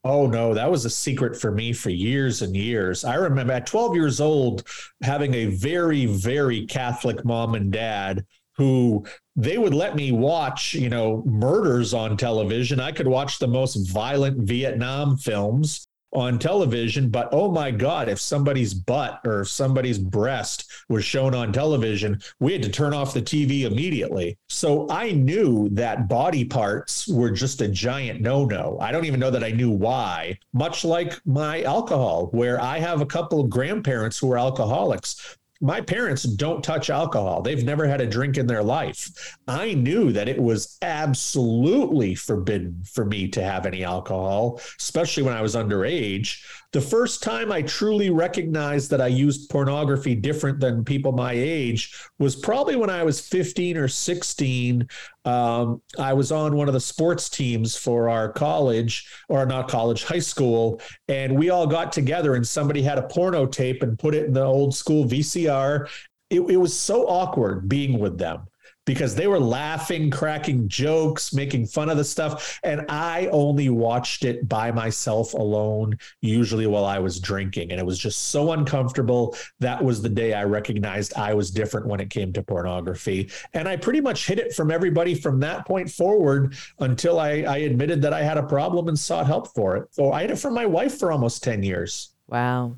Oh 0.06 0.28
no, 0.28 0.54
that 0.54 0.70
was 0.70 0.86
a 0.86 0.90
secret 0.90 1.36
for 1.36 1.52
me 1.52 1.74
for 1.74 1.90
years 1.90 2.44
and 2.44 2.56
years. 2.56 3.04
I 3.04 3.16
remember 3.16 3.54
at 3.54 3.66
12 3.66 3.96
years 3.96 4.22
old 4.22 4.62
having 5.02 5.34
a 5.34 5.48
very, 5.48 6.06
very 6.06 6.68
Catholic 6.68 7.26
mom 7.26 7.56
and 7.56 7.72
dad 7.72 8.24
who 8.56 9.04
they 9.36 9.58
would 9.58 9.74
let 9.74 9.96
me 9.96 10.12
watch, 10.12 10.76
you 10.76 10.90
know, 10.90 11.24
murders 11.26 11.96
on 11.96 12.18
television. 12.18 12.80
I 12.80 12.92
could 12.92 13.08
watch 13.08 13.40
the 13.40 13.48
most 13.48 13.92
violent 13.92 14.48
Vietnam 14.48 15.18
films 15.18 15.85
on 16.14 16.40
television, 16.40 17.10
but 17.10 17.30
oh 17.32 17.52
my 17.52 17.72
God, 17.72 18.08
if 18.08 18.20
somebody's 18.20 18.74
butt 18.74 19.20
or 19.26 19.44
somebody's 19.44 20.00
breast 20.00 20.72
was 20.90 21.04
shown 21.04 21.36
on 21.36 21.52
television, 21.52 22.20
we 22.40 22.54
had 22.54 22.64
to 22.64 22.70
turn 22.70 22.94
off 22.94 23.14
the 23.14 23.22
TV 23.22 23.62
immediately. 23.64 24.38
So 24.48 24.88
I 24.90 25.12
knew 25.12 25.70
that 25.70 26.08
body 26.08 26.46
parts 26.46 27.08
were 27.08 27.32
just 27.32 27.62
a 27.62 27.68
giant 27.68 28.22
no 28.22 28.46
no. 28.46 28.78
I 28.80 28.92
don't 28.92 29.06
even 29.06 29.20
know 29.20 29.32
that 29.32 29.44
I 29.44 29.52
knew 29.52 29.72
why, 29.72 30.38
much 30.54 30.86
like 30.86 31.20
my 31.26 31.64
alcohol, 31.64 32.28
where 32.32 32.62
I 32.62 32.80
have 32.80 33.02
a 33.02 33.06
couple 33.06 33.42
of 33.42 33.50
grandparents 33.50 34.18
who 34.18 34.32
are 34.32 34.38
alcoholics 34.38 35.38
my 35.62 35.80
parents 35.80 36.24
don't 36.24 36.64
touch 36.64 36.90
alcohol. 36.90 37.42
They've 37.42 37.64
never 37.64 37.88
had 37.88 38.02
a 38.02 38.08
drink 38.08 38.38
in 38.38 38.48
their 38.48 38.64
life. 38.64 39.38
I 39.48 39.74
knew 39.74 40.12
that 40.12 40.28
it 40.28 40.42
was 40.42 40.78
absolutely 40.82 42.16
forbidden 42.16 42.84
for 42.84 43.06
me 43.06 43.30
to 43.30 43.44
have 43.44 43.66
any 43.66 43.84
alcohol, 43.84 44.60
especially 44.80 45.24
when 45.24 45.34
I 45.34 45.42
was 45.42 45.56
underage. 45.56 46.44
The 46.76 46.82
first 46.82 47.24
time 47.24 47.54
I 47.54 47.62
truly 47.62 48.10
recognized 48.10 48.90
that 48.90 49.00
I 49.00 49.08
used 49.08 49.50
pornography 49.50 50.14
different 50.14 50.60
than 50.60 50.84
people 50.84 51.14
my 51.14 51.32
age 51.32 51.98
was 52.20 52.36
probably 52.36 52.76
when 52.76 52.90
I 52.90 53.02
was 53.02 53.22
15 53.22 53.78
or 53.78 53.88
16. 53.88 54.86
Um, 55.24 55.82
I 55.98 56.12
was 56.12 56.34
on 56.34 56.58
one 56.58 56.68
of 56.68 56.74
the 56.74 56.82
sports 56.82 57.30
teams 57.30 57.78
for 57.78 58.10
our 58.10 58.28
college, 58.28 59.10
or 59.30 59.46
not 59.46 59.70
college, 59.70 60.04
high 60.04 60.20
school, 60.20 60.82
and 61.08 61.38
we 61.40 61.50
all 61.50 61.66
got 61.66 61.94
together 61.94 62.36
and 62.36 62.46
somebody 62.46 62.82
had 62.82 62.98
a 62.98 63.04
porno 63.04 63.46
tape 63.46 63.82
and 63.82 63.98
put 63.98 64.14
it 64.14 64.26
in 64.26 64.34
the 64.34 64.44
old 64.44 64.76
school 64.76 65.06
VCR. 65.06 65.88
It, 66.30 66.42
it 66.42 66.58
was 66.58 66.78
so 66.78 67.08
awkward 67.08 67.70
being 67.70 68.00
with 68.00 68.18
them 68.18 68.48
because 68.86 69.16
they 69.16 69.28
were 69.28 69.40
laughing, 69.40 70.10
cracking 70.10 70.68
jokes, 70.68 71.34
making 71.34 71.66
fun 71.66 71.90
of 71.90 71.98
the 71.98 72.04
stuff. 72.04 72.60
And 72.64 72.86
I 72.90 73.28
only 73.32 73.70
watched 73.70 74.24
it 74.24 74.48
by 74.48 74.72
myself 74.72 75.34
alone, 75.34 75.98
usually 76.22 76.68
while 76.68 76.86
I 76.86 77.00
was 77.00 77.20
drinking. 77.20 77.72
And 77.72 77.80
it 77.80 77.86
was 77.86 78.00
just 78.00 78.30
so 78.30 78.52
uncomfortable. 78.52 79.36
That 79.60 79.84
was 79.84 80.02
the 80.02 80.10
day 80.10 80.34
I 80.34 80.44
recognized 80.44 81.14
I 81.16 81.34
was 81.34 81.52
different 81.52 81.88
when 81.88 82.00
it 82.00 82.10
came 82.10 82.32
to 82.34 82.44
pornography. 82.44 83.30
And 83.54 83.68
I 83.68 83.76
pretty 83.76 84.02
much 84.02 84.28
hid 84.28 84.40
it 84.40 84.54
from 84.54 84.72
everybody 84.72 85.16
from 85.16 85.40
that 85.42 85.66
point 85.66 85.90
forward 85.90 86.56
until 86.80 87.20
I, 87.20 87.42
I 87.42 87.58
admitted 87.58 88.02
that 88.04 88.14
I 88.14 88.22
had 88.22 88.38
a 88.38 88.44
problem 88.44 88.88
and 88.88 88.98
sought 88.98 89.26
help 89.26 89.54
for 89.54 89.76
it. 89.78 89.88
So 89.92 90.12
I 90.12 90.22
hid 90.22 90.32
it 90.32 90.40
from 90.40 90.54
my 90.54 90.66
wife 90.66 91.00
for 91.00 91.12
almost 91.12 91.44
10 91.44 91.64
years. 91.64 92.12
Wow. 92.28 92.78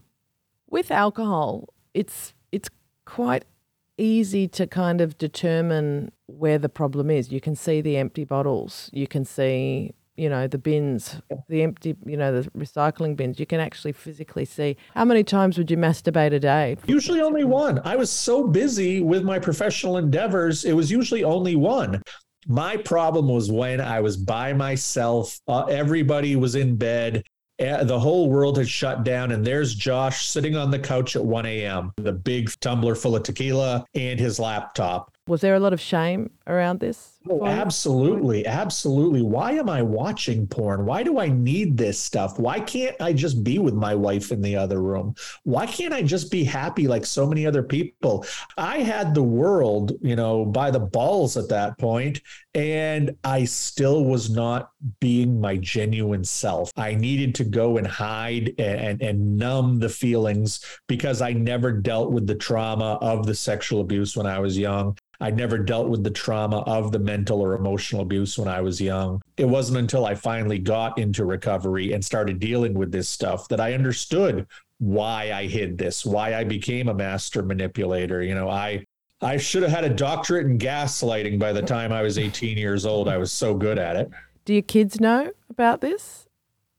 With 0.70 0.92
alcohol, 0.92 1.70
it's 1.94 2.34
it's 2.52 2.70
quite 3.06 3.46
easy 3.98 4.48
to 4.48 4.68
kind 4.68 5.02
of 5.02 5.18
determine 5.18 6.12
where 6.28 6.58
the 6.58 6.70
problem 6.70 7.10
is. 7.10 7.32
You 7.32 7.42
can 7.42 7.56
see 7.56 7.82
the 7.82 7.98
empty 7.98 8.24
bottles. 8.24 8.90
You 8.94 9.08
can 9.08 9.26
see, 9.26 9.94
you 10.16 10.30
know, 10.30 10.48
the 10.48 10.58
bins, 10.58 11.22
the 11.48 11.64
empty, 11.64 11.96
you 12.06 12.18
know, 12.18 12.42
the 12.42 12.50
recycling 12.52 13.16
bins. 13.16 13.40
You 13.40 13.46
can 13.46 13.60
actually 13.60 13.94
physically 13.94 14.46
see. 14.46 14.78
How 14.94 15.06
many 15.06 15.24
times 15.24 15.58
would 15.58 15.72
you 15.72 15.78
masturbate 15.78 16.34
a 16.34 16.40
day? 16.40 16.78
Usually 16.86 17.22
only 17.22 17.44
one. 17.44 17.80
I 17.86 17.96
was 17.96 18.12
so 18.12 18.48
busy 18.48 19.02
with 19.02 19.24
my 19.24 19.40
professional 19.40 19.98
endeavors, 19.98 20.66
it 20.66 20.74
was 20.74 20.92
usually 20.92 21.24
only 21.24 21.56
one. 21.56 22.02
My 22.50 22.78
problem 22.78 23.28
was 23.28 23.52
when 23.52 23.82
I 23.82 24.00
was 24.00 24.16
by 24.16 24.54
myself, 24.54 25.38
uh, 25.50 25.66
everybody 25.66 26.38
was 26.38 26.56
in 26.56 26.78
bed 26.78 27.24
Eh, 27.60 27.84
the 27.84 28.00
whole 28.00 28.30
world 28.30 28.58
had 28.58 28.70
shut 28.70 29.04
down 29.04 29.32
and 29.32 29.46
there's 29.46 29.74
josh 29.74 30.28
sitting 30.28 30.56
on 30.56 30.70
the 30.70 30.78
couch 30.78 31.16
at 31.16 31.26
1 31.26 31.46
a.m 31.46 31.92
the 31.98 32.12
big 32.12 32.52
tumbler 32.60 32.94
full 32.94 33.16
of 33.16 33.24
tequila 33.24 33.84
and 33.96 34.20
his 34.20 34.40
laptop. 34.40 35.12
Was 35.28 35.42
there 35.42 35.56
a 35.56 35.60
lot 35.60 35.74
of 35.74 35.82
shame 35.82 36.30
around 36.46 36.80
this 36.80 37.17
Oh, 37.30 37.40
oh 37.42 37.46
absolutely. 37.46 38.46
Absolutely. 38.46 39.22
Why 39.22 39.54
am 39.54 39.70
I 39.70 39.82
watching 39.82 40.48
porn? 40.48 40.86
Why 40.86 41.04
do 41.04 41.20
I 41.20 41.30
need 41.30 41.78
this 41.78 42.00
stuff? 42.00 42.40
Why 42.40 42.60
can't 42.60 42.96
I 43.02 43.14
just 43.14 43.44
be 43.44 43.60
with 43.60 43.74
my 43.74 43.96
wife 43.96 44.32
in 44.32 44.42
the 44.42 44.56
other 44.56 44.82
room? 44.82 45.16
Why 45.44 45.66
can't 45.66 45.94
I 45.94 46.02
just 46.02 46.32
be 46.32 46.44
happy 46.44 46.88
like 46.88 47.06
so 47.06 47.26
many 47.28 47.46
other 47.46 47.64
people? 47.64 48.26
I 48.58 48.80
had 48.80 49.14
the 49.14 49.24
world, 49.24 49.94
you 50.02 50.16
know, 50.16 50.46
by 50.46 50.72
the 50.72 50.80
balls 50.80 51.38
at 51.38 51.50
that 51.50 51.78
point, 51.78 52.22
and 52.54 53.16
I 53.24 53.46
still 53.46 54.06
was 54.06 54.30
not 54.30 54.72
being 55.00 55.40
my 55.40 55.58
genuine 55.58 56.24
self. 56.24 56.72
I 56.76 56.96
needed 56.96 57.36
to 57.36 57.44
go 57.44 57.78
and 57.78 57.88
hide 57.88 58.56
and, 58.58 58.80
and, 58.80 59.02
and 59.02 59.38
numb 59.38 59.80
the 59.80 59.90
feelings 59.90 60.64
because 60.88 61.22
I 61.22 61.34
never 61.34 61.72
dealt 61.72 62.12
with 62.12 62.28
the 62.28 62.36
trauma 62.36 62.98
of 63.02 63.26
the 63.26 63.36
sexual 63.36 63.82
abuse 63.82 64.16
when 64.16 64.26
I 64.26 64.40
was 64.40 64.58
young. 64.58 64.98
I 65.20 65.32
never 65.32 65.58
dealt 65.58 65.90
with 65.90 66.04
the 66.04 66.12
trauma 66.12 66.60
of 66.60 66.92
the 66.92 67.00
mental 67.00 67.17
or 67.32 67.54
emotional 67.56 68.02
abuse 68.02 68.38
when 68.38 68.48
I 68.48 68.62
was 68.62 68.80
young. 68.80 69.22
It 69.38 69.46
wasn't 69.46 69.80
until 69.80 70.06
I 70.06 70.16
finally 70.16 70.60
got 70.60 70.98
into 70.98 71.26
recovery 71.26 71.94
and 71.94 72.04
started 72.04 72.40
dealing 72.40 72.74
with 72.74 72.92
this 72.92 73.10
stuff 73.10 73.48
that 73.50 73.60
I 73.60 73.74
understood 73.74 74.48
why 74.80 75.32
I 75.32 75.48
hid 75.48 75.78
this, 75.78 76.06
why 76.06 76.36
I 76.36 76.44
became 76.44 76.90
a 76.90 76.94
master 76.94 77.42
manipulator. 77.42 78.22
You 78.22 78.36
know, 78.36 78.50
I 78.50 78.86
I 79.22 79.38
should 79.38 79.64
have 79.64 79.72
had 79.72 79.84
a 79.84 79.90
doctorate 79.90 80.46
in 80.46 80.60
gaslighting 80.60 81.40
by 81.40 81.52
the 81.52 81.62
time 81.62 81.92
I 81.92 82.04
was 82.04 82.20
18 82.20 82.58
years 82.58 82.86
old. 82.86 83.08
I 83.08 83.18
was 83.18 83.32
so 83.32 83.56
good 83.56 83.80
at 83.80 83.96
it. 83.96 84.12
Do 84.46 84.54
your 84.54 84.62
kids 84.62 85.00
know 85.00 85.32
about 85.50 85.82
this? 85.82 86.27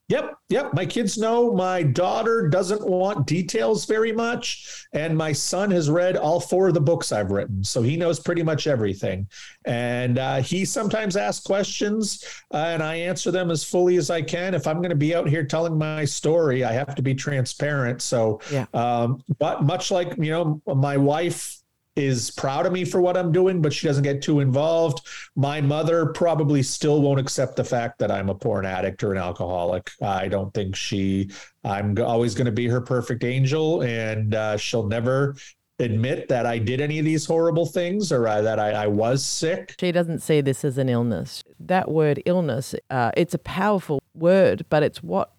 Yep, 0.09 0.39
yep. 0.49 0.73
My 0.73 0.87
kids 0.87 1.19
know. 1.19 1.53
My 1.53 1.83
daughter 1.83 2.49
doesn't 2.49 2.87
want 2.89 3.27
details 3.27 3.85
very 3.85 4.11
much, 4.11 4.87
and 4.95 5.15
my 5.15 5.33
son 5.33 5.71
has 5.71 5.91
read 5.91 6.17
all 6.17 6.41
four 6.41 6.69
of 6.69 6.75
the 6.75 6.81
books 6.81 7.13
I've 7.13 7.31
written, 7.31 7.63
so 7.63 7.83
he 7.83 7.95
knows 7.95 8.19
pretty 8.19 8.43
much 8.43 8.67
everything. 8.67 9.29
And 9.67 10.19
uh, 10.19 10.37
he 10.41 10.65
sometimes 10.65 11.15
asks 11.19 11.45
questions, 11.45 12.25
uh, 12.55 12.57
and 12.57 12.83
I 12.83 12.95
answer 12.95 13.31
them 13.31 13.51
as 13.51 13.65
fully 13.65 13.97
as 13.97 14.09
I 14.09 14.23
can. 14.23 14.55
If 14.55 14.67
I'm 14.67 14.79
going 14.79 14.89
to 14.89 14.97
be 14.97 15.15
out 15.15 15.29
here 15.29 15.45
telling 15.45 15.77
my 15.77 16.07
story, 16.07 16.65
I 16.65 16.73
have 16.73 16.95
to 16.95 17.03
be 17.03 17.15
transparent. 17.15 18.01
So, 18.01 18.41
Yeah. 18.51 18.65
um, 18.73 19.23
but 19.39 19.63
much 19.65 19.91
like 19.91 20.17
you 20.17 20.31
know, 20.31 20.63
my 20.75 20.97
wife 20.97 21.59
is 21.99 22.31
proud 22.31 22.65
of 22.65 22.73
me 22.73 22.85
for 22.85 23.01
what 23.01 23.17
I'm 23.17 23.33
doing, 23.33 23.61
but 23.61 23.73
she 23.73 23.87
doesn't 23.87 24.05
get 24.05 24.23
too 24.23 24.41
involved. 24.41 25.07
My 25.37 25.61
mother 25.61 26.07
probably 26.07 26.63
still 26.63 27.03
won't 27.03 27.21
accept 27.21 27.57
the 27.57 27.65
fact 27.65 27.99
that 27.99 28.11
I'm 28.11 28.29
a 28.29 28.35
porn 28.35 28.65
addict 28.65 29.03
or 29.03 29.13
an 29.13 29.19
alcoholic. 29.19 29.91
I 30.01 30.29
don't 30.29 30.55
think 30.55 30.77
she, 30.77 31.31
I'm 31.65 31.99
always 31.99 32.35
going 32.35 32.47
to 32.47 32.53
be 32.53 32.69
her 32.69 32.81
perfect 32.81 33.25
angel, 33.25 33.83
and 33.83 34.35
uh, 34.35 34.57
she'll 34.57 34.87
never 34.87 35.35
admit 35.81 36.29
that 36.29 36.47
I 36.47 36.59
did 36.59 36.81
any 36.81 36.99
of 36.99 37.05
these 37.05 37.25
horrible 37.27 37.67
things 37.67 38.11
or 38.11 38.27
uh, 38.27 38.43
that 38.43 38.59
I, 38.59 38.71
I 38.71 38.87
was 38.87 39.25
sick. 39.25 39.75
She 39.79 39.93
doesn't 39.93 40.21
see 40.21 40.41
this 40.41 40.65
as 40.65 40.79
an 40.79 40.89
illness. 40.89 41.43
That 41.61 41.91
word 41.91 42.23
illness, 42.27 42.75
uh, 42.91 43.13
it's 43.17 43.35
a 43.35 43.39
powerful 43.39 44.01
word, 44.15 44.67
but 44.71 44.83
it's 44.83 45.03
what 45.03 45.33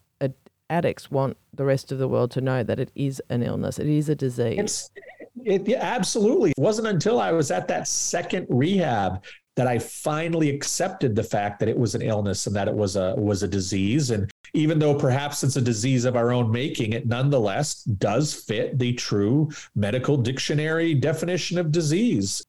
addicts 0.70 1.10
want 1.10 1.36
the 1.52 1.64
rest 1.64 1.90
of 1.92 1.98
the 1.98 2.08
world 2.08 2.30
to 2.30 2.40
know 2.40 2.62
that 2.62 2.78
it 2.78 2.90
is 2.94 3.20
an 3.28 3.42
illness. 3.42 3.78
It 3.78 3.88
is 3.88 4.08
a 4.08 4.14
disease. 4.14 4.58
It's 4.58 4.90
it 5.44 5.68
yeah, 5.68 5.78
absolutely. 5.80 6.50
It 6.50 6.58
wasn't 6.58 6.88
until 6.88 7.20
I 7.20 7.32
was 7.32 7.50
at 7.50 7.68
that 7.68 7.88
second 7.88 8.46
rehab 8.48 9.22
that 9.56 9.66
I 9.66 9.78
finally 9.78 10.48
accepted 10.50 11.14
the 11.14 11.22
fact 11.24 11.58
that 11.60 11.68
it 11.68 11.76
was 11.78 11.94
an 11.94 12.02
illness 12.02 12.46
and 12.46 12.54
that 12.56 12.68
it 12.68 12.74
was 12.74 12.96
a 12.96 13.14
was 13.16 13.42
a 13.42 13.48
disease. 13.48 14.10
And 14.10 14.30
even 14.54 14.78
though 14.78 14.94
perhaps 14.94 15.42
it's 15.44 15.56
a 15.56 15.60
disease 15.60 16.04
of 16.04 16.16
our 16.16 16.32
own 16.32 16.50
making, 16.50 16.92
it 16.92 17.06
nonetheless 17.06 17.82
does 17.84 18.32
fit 18.34 18.78
the 18.78 18.92
true 18.94 19.50
medical 19.74 20.16
dictionary 20.16 20.94
definition 20.94 21.58
of 21.58 21.70
disease. 21.72 22.42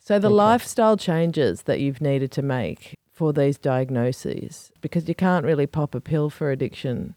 So 0.00 0.18
the 0.18 0.26
Okay. 0.28 0.34
lifestyle 0.34 0.96
changes 0.96 1.62
that 1.62 1.78
you've 1.80 2.00
needed 2.00 2.32
to 2.32 2.42
make 2.42 2.98
for 3.12 3.32
these 3.32 3.56
diagnoses, 3.58 4.72
because 4.80 5.08
you 5.08 5.14
can't 5.14 5.44
really 5.44 5.66
pop 5.66 5.94
a 5.94 6.00
pill 6.00 6.28
for 6.30 6.50
addiction. 6.50 7.14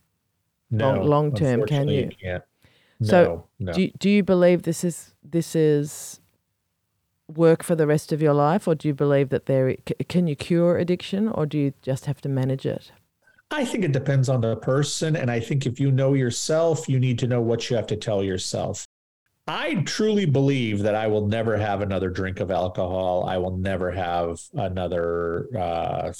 No, 0.69 1.01
Long- 1.03 1.31
term, 1.33 1.65
can 1.65 1.89
unfortunately, 1.89 2.15
you? 2.21 2.41
Can't. 2.99 3.09
So, 3.09 3.23
no, 3.23 3.47
no. 3.59 3.73
Do 3.73 3.81
you, 3.81 3.91
do 3.97 4.09
you 4.09 4.23
believe 4.23 4.63
this 4.63 4.83
is 4.83 5.13
this 5.23 5.55
is 5.55 6.19
work 7.27 7.63
for 7.63 7.75
the 7.75 7.87
rest 7.87 8.11
of 8.11 8.21
your 8.21 8.33
life, 8.33 8.67
or 8.67 8.75
do 8.75 8.87
you 8.87 8.93
believe 8.93 9.29
that 9.29 9.45
there 9.45 9.75
can 10.09 10.27
you 10.27 10.35
cure 10.35 10.77
addiction, 10.77 11.27
or 11.27 11.45
do 11.45 11.57
you 11.57 11.73
just 11.81 12.05
have 12.05 12.21
to 12.21 12.29
manage 12.29 12.65
it? 12.65 12.91
I 13.51 13.63
think 13.63 13.83
it 13.83 13.91
depends 13.91 14.27
on 14.27 14.41
the 14.41 14.55
person. 14.57 15.15
And 15.15 15.29
I 15.29 15.39
think 15.39 15.65
if 15.65 15.79
you 15.79 15.91
know 15.91 16.13
yourself, 16.13 16.89
you 16.89 16.99
need 16.99 17.19
to 17.19 17.27
know 17.27 17.41
what 17.41 17.69
you 17.69 17.75
have 17.75 17.87
to 17.87 17.95
tell 17.95 18.23
yourself. 18.23 18.85
I 19.47 19.75
truly 19.85 20.25
believe 20.25 20.79
that 20.79 20.95
I 20.95 21.05
will 21.05 21.27
never 21.27 21.55
have 21.55 21.81
another 21.81 22.09
drink 22.09 22.39
of 22.39 22.49
alcohol. 22.49 23.25
I 23.29 23.37
will 23.37 23.55
never 23.55 23.91
have 23.91 24.41
another 24.55 25.47
uh, 25.55 26.11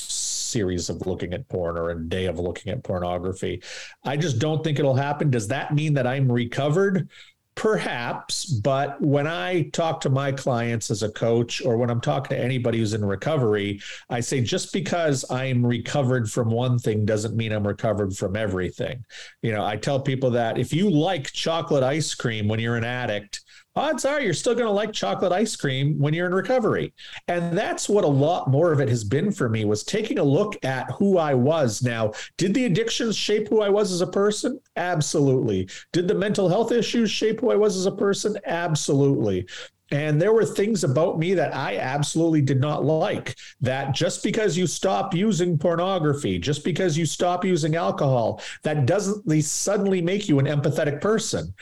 series 0.46 0.90
of 0.90 1.06
looking 1.06 1.34
at 1.34 1.48
porn 1.50 1.78
or 1.78 1.90
a 1.90 2.00
day 2.00 2.26
of 2.26 2.40
looking 2.40 2.72
at 2.72 2.84
pornography. 2.84 3.62
I 4.04 4.18
just 4.18 4.40
don't 4.40 4.64
think 4.64 4.80
it'll 4.80 4.96
happen. 4.96 5.30
Does 5.30 5.48
that 5.50 5.74
mean 5.74 5.94
that 5.96 6.08
I'm 6.08 6.32
recovered? 6.32 7.10
Perhaps, 7.56 8.46
but 8.46 9.02
when 9.02 9.28
I 9.28 9.70
talk 9.72 10.02
to 10.02 10.10
my 10.10 10.34
clients 10.34 10.92
as 10.92 11.04
a 11.04 11.12
coach 11.12 11.64
or 11.66 11.78
when 11.78 11.90
I'm 11.90 12.02
talking 12.02 12.36
to 12.36 12.44
anybody 12.44 12.80
who's 12.80 12.94
in 12.94 13.04
recovery, 13.04 13.80
I 14.10 14.20
say 14.20 14.42
just 14.42 14.74
because 14.74 15.24
I'm 15.32 15.66
recovered 15.66 16.30
from 16.30 16.50
one 16.50 16.78
thing 16.78 17.06
doesn't 17.06 17.38
mean 17.38 17.54
I'm 17.54 17.66
recovered 17.66 18.14
from 18.14 18.36
everything. 18.36 19.06
You 19.42 19.54
know, 19.54 19.64
I 19.64 19.78
tell 19.78 20.02
people 20.02 20.32
that 20.32 20.58
if 20.58 20.74
you 20.74 20.90
like 20.90 21.32
chocolate 21.32 21.84
ice 21.84 22.14
cream 22.14 22.50
when 22.50 22.60
you're 22.60 22.76
an 22.76 22.84
addict, 22.84 23.40
odds 23.76 24.06
are 24.06 24.22
you're 24.22 24.34
still 24.34 24.54
going 24.54 24.66
to 24.66 24.72
like 24.72 24.94
chocolate 24.94 25.32
ice 25.32 25.56
cream 25.56 25.98
when 26.00 26.14
you're 26.14 26.28
in 26.28 26.34
recovery. 26.34 26.94
And 27.28 27.58
that's 27.58 27.90
what 27.90 28.04
a 28.04 28.08
lot 28.08 28.50
more 28.50 28.72
of 28.72 28.80
it 28.80 28.90
has 28.90 29.04
been 29.04 29.32
for 29.32 29.50
me 29.50 29.66
was 29.66 29.84
taking 29.84 30.20
a 30.20 30.24
look 30.24 30.64
at 30.64 30.90
who 30.92 31.18
I 31.18 31.34
was. 31.34 31.84
Now, 31.84 32.14
did 32.38 32.54
the 32.54 32.66
addictions 32.66 33.16
shape 33.16 33.50
who 33.50 33.62
I 33.62 33.70
was 33.70 33.92
as 33.92 34.02
a 34.02 34.08
person? 34.08 34.60
Absolutely. 34.76 35.70
Did 35.92 36.08
the 36.08 36.16
mental 36.16 36.50
health 36.50 36.72
issues 36.72 37.12
shape 37.12 37.42
who 37.42 37.52
I 37.52 37.56
was 37.56 37.76
as 37.76 37.86
a 37.86 37.92
person? 37.92 38.38
Absolutely. 38.46 39.48
And 39.92 40.20
there 40.20 40.34
were 40.34 40.46
things 40.46 40.84
about 40.84 41.20
me 41.20 41.36
that 41.36 41.56
I 41.56 41.78
absolutely 41.78 42.42
did 42.42 42.60
not 42.60 42.84
like. 42.84 43.36
That 43.62 43.94
just 43.94 44.24
because 44.24 44.58
you 44.58 44.66
stop 44.66 45.14
using 45.14 45.60
pornography, 45.60 46.40
just 46.40 46.64
because 46.64 46.98
you 46.98 47.06
stop 47.06 47.46
using 47.46 47.76
alcohol, 47.76 48.42
that 48.64 48.88
doesn't 48.88 49.44
suddenly 49.44 50.02
make 50.02 50.28
you 50.28 50.40
an 50.40 50.48
empathetic 50.48 51.02
person. 51.02 51.54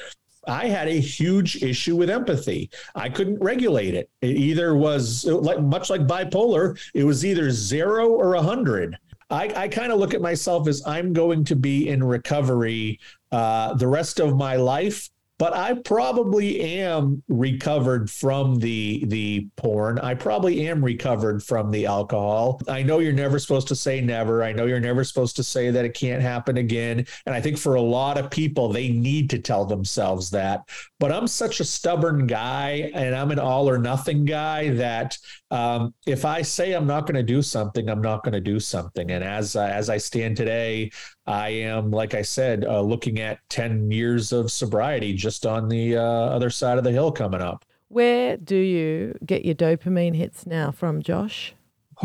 I 0.48 0.68
had 0.68 0.88
a 0.88 1.00
huge 1.00 1.64
issue 1.64 1.96
with 1.96 2.10
empathy. 2.10 2.70
I 2.96 3.10
couldn't 3.10 3.40
regulate 3.40 3.94
it. 3.94 4.10
It 4.22 4.36
either 4.38 4.76
was 4.76 5.26
like 5.26 5.62
much 5.62 5.90
like 5.90 6.02
bipolar, 6.02 6.80
it 6.94 7.04
was 7.04 7.26
either 7.26 7.52
zero 7.52 8.10
or 8.10 8.36
a 8.36 8.42
hundred. 8.42 8.98
I, 9.30 9.52
I 9.56 9.68
kind 9.68 9.92
of 9.92 10.00
look 10.00 10.14
at 10.14 10.22
myself 10.22 10.68
as 10.68 10.84
I'm 10.86 11.14
going 11.14 11.44
to 11.46 11.56
be 11.56 11.90
in 11.90 12.04
recovery 12.04 13.00
uh, 13.32 13.74
the 13.74 13.88
rest 13.88 14.20
of 14.20 14.36
my 14.36 14.58
life, 14.58 15.10
but 15.40 15.54
I 15.56 15.74
probably 15.74 16.60
am 16.62 17.24
recovered 17.28 18.10
from 18.10 18.56
the 18.56 19.04
the 19.08 19.48
porn. 19.58 20.00
I 20.00 20.14
probably 20.14 20.68
am 20.68 20.84
recovered 20.84 21.44
from 21.44 21.72
the 21.72 21.86
alcohol. 21.86 22.62
I 22.68 22.84
know 22.84 23.00
you're 23.00 23.14
never 23.14 23.40
supposed 23.40 23.68
to 23.70 23.76
say 23.76 24.00
never. 24.00 24.44
I 24.44 24.52
know 24.52 24.66
you're 24.66 24.80
never 24.80 25.04
supposed 25.04 25.36
to 25.38 25.44
say 25.44 25.72
that 25.72 25.86
it 25.86 25.96
can't 25.96 26.22
happen 26.22 26.58
again. 26.58 27.06
And 27.26 27.34
I 27.34 27.42
think 27.42 27.58
for 27.58 27.76
a 27.76 27.82
lot 27.82 28.18
of 28.18 28.30
people, 28.30 28.72
they 28.72 28.90
need 28.90 29.30
to 29.32 29.40
tell 29.40 29.66
themselves 29.66 30.30
that. 30.32 30.62
But 31.00 31.12
I'm 31.12 31.28
such 31.28 31.60
a 31.60 31.66
stubborn 31.66 32.28
guy, 32.28 32.92
and 32.94 33.16
I'm 33.16 33.32
an 33.32 33.40
all 33.40 33.70
or 33.70 33.78
nothing 33.78 34.26
guy 34.26 34.70
that 34.72 35.18
um, 35.54 35.94
if 36.08 36.26
I 36.26 36.42
say 36.42 36.74
I'm 36.74 36.88
not 36.88 37.06
going 37.06 37.16
to 37.16 37.24
do 37.24 37.42
something, 37.42 37.90
I'm 37.90 38.02
not 38.02 38.24
going 38.24 38.34
to 38.34 38.42
do 38.42 38.60
something. 38.60 39.12
And 39.12 39.24
as 39.24 39.56
uh, 39.56 39.64
as 39.64 39.90
I 39.90 39.98
stand 39.98 40.38
today, 40.38 40.92
I 41.26 41.50
am, 41.50 41.92
like 41.92 42.14
I 42.14 42.22
said, 42.22 42.66
uh, 42.66 42.82
looking 42.82 43.20
at 43.20 43.40
10 43.50 43.92
years 43.92 44.32
of 44.32 44.52
sobriety 44.52 45.14
just 45.14 45.46
on 45.46 45.70
the 45.70 45.98
uh, 45.98 46.02
other 46.02 46.50
side 46.50 46.78
of 46.78 46.84
the 46.84 46.92
hill 46.92 47.12
coming 47.12 47.42
up. 47.42 47.66
Where 47.88 48.38
do 48.38 48.58
you 48.58 49.18
get 49.26 49.46
your 49.46 49.56
dopamine 49.56 50.16
hits 50.16 50.46
now 50.46 50.72
from, 50.72 51.02
Josh? 51.02 51.54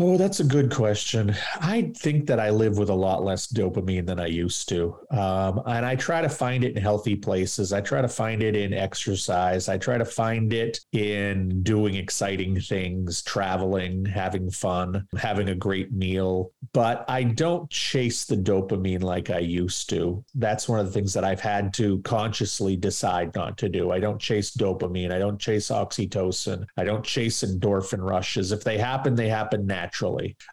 Oh, 0.01 0.15
that's 0.15 0.39
a 0.39 0.45
good 0.45 0.71
question. 0.71 1.35
I 1.59 1.91
think 1.97 2.25
that 2.27 2.39
I 2.39 2.51
live 2.51 2.77
with 2.77 2.87
a 2.87 2.95
lot 2.95 3.21
less 3.21 3.47
dopamine 3.47 4.05
than 4.05 4.17
I 4.17 4.27
used 4.27 4.69
to. 4.69 4.97
Um, 5.11 5.61
and 5.65 5.85
I 5.85 5.97
try 5.97 6.21
to 6.21 6.29
find 6.29 6.63
it 6.63 6.77
in 6.77 6.81
healthy 6.81 7.17
places. 7.17 7.73
I 7.73 7.81
try 7.81 8.01
to 8.01 8.07
find 8.07 8.41
it 8.41 8.55
in 8.55 8.73
exercise. 8.73 9.67
I 9.67 9.77
try 9.77 9.97
to 9.97 10.05
find 10.05 10.53
it 10.53 10.79
in 10.93 11.63
doing 11.63 11.95
exciting 11.95 12.61
things, 12.61 13.21
traveling, 13.23 14.05
having 14.05 14.49
fun, 14.49 15.05
having 15.17 15.49
a 15.49 15.55
great 15.55 15.91
meal. 15.91 16.53
But 16.71 17.03
I 17.09 17.23
don't 17.23 17.69
chase 17.69 18.23
the 18.23 18.37
dopamine 18.37 19.03
like 19.03 19.29
I 19.29 19.39
used 19.39 19.89
to. 19.89 20.23
That's 20.33 20.69
one 20.69 20.79
of 20.79 20.85
the 20.85 20.93
things 20.93 21.13
that 21.13 21.25
I've 21.25 21.41
had 21.41 21.73
to 21.73 21.99
consciously 22.03 22.77
decide 22.77 23.35
not 23.35 23.57
to 23.57 23.67
do. 23.67 23.91
I 23.91 23.99
don't 23.99 24.21
chase 24.21 24.51
dopamine. 24.51 25.11
I 25.11 25.19
don't 25.19 25.41
chase 25.41 25.67
oxytocin. 25.67 26.65
I 26.77 26.85
don't 26.85 27.03
chase 27.03 27.43
endorphin 27.43 27.99
rushes. 27.99 28.53
If 28.53 28.63
they 28.63 28.77
happen, 28.77 29.15
they 29.15 29.27
happen 29.27 29.67
naturally. 29.67 29.88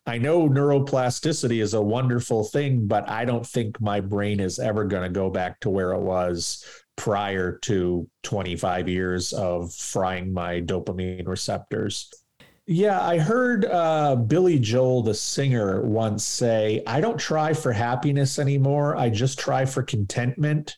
I 0.06 0.18
know 0.18 0.48
neuroplasticity 0.48 1.62
is 1.62 1.74
a 1.74 1.82
wonderful 1.82 2.44
thing, 2.44 2.86
but 2.86 3.08
I 3.08 3.24
don't 3.24 3.46
think 3.46 3.80
my 3.80 4.00
brain 4.00 4.40
is 4.40 4.58
ever 4.58 4.84
going 4.84 5.02
to 5.04 5.08
go 5.08 5.30
back 5.30 5.60
to 5.60 5.70
where 5.70 5.92
it 5.92 6.00
was 6.00 6.64
prior 6.96 7.58
to 7.58 8.08
25 8.22 8.88
years 8.88 9.32
of 9.32 9.72
frying 9.72 10.32
my 10.32 10.60
dopamine 10.60 11.26
receptors. 11.26 12.10
Yeah, 12.68 13.00
I 13.00 13.18
heard 13.18 13.64
uh, 13.64 14.16
Billy 14.16 14.58
Joel, 14.58 15.02
the 15.02 15.14
singer, 15.14 15.82
once 15.82 16.24
say, 16.24 16.82
I 16.84 17.00
don't 17.00 17.18
try 17.18 17.52
for 17.52 17.72
happiness 17.72 18.40
anymore. 18.40 18.96
I 18.96 19.08
just 19.08 19.38
try 19.38 19.64
for 19.64 19.84
contentment. 19.84 20.76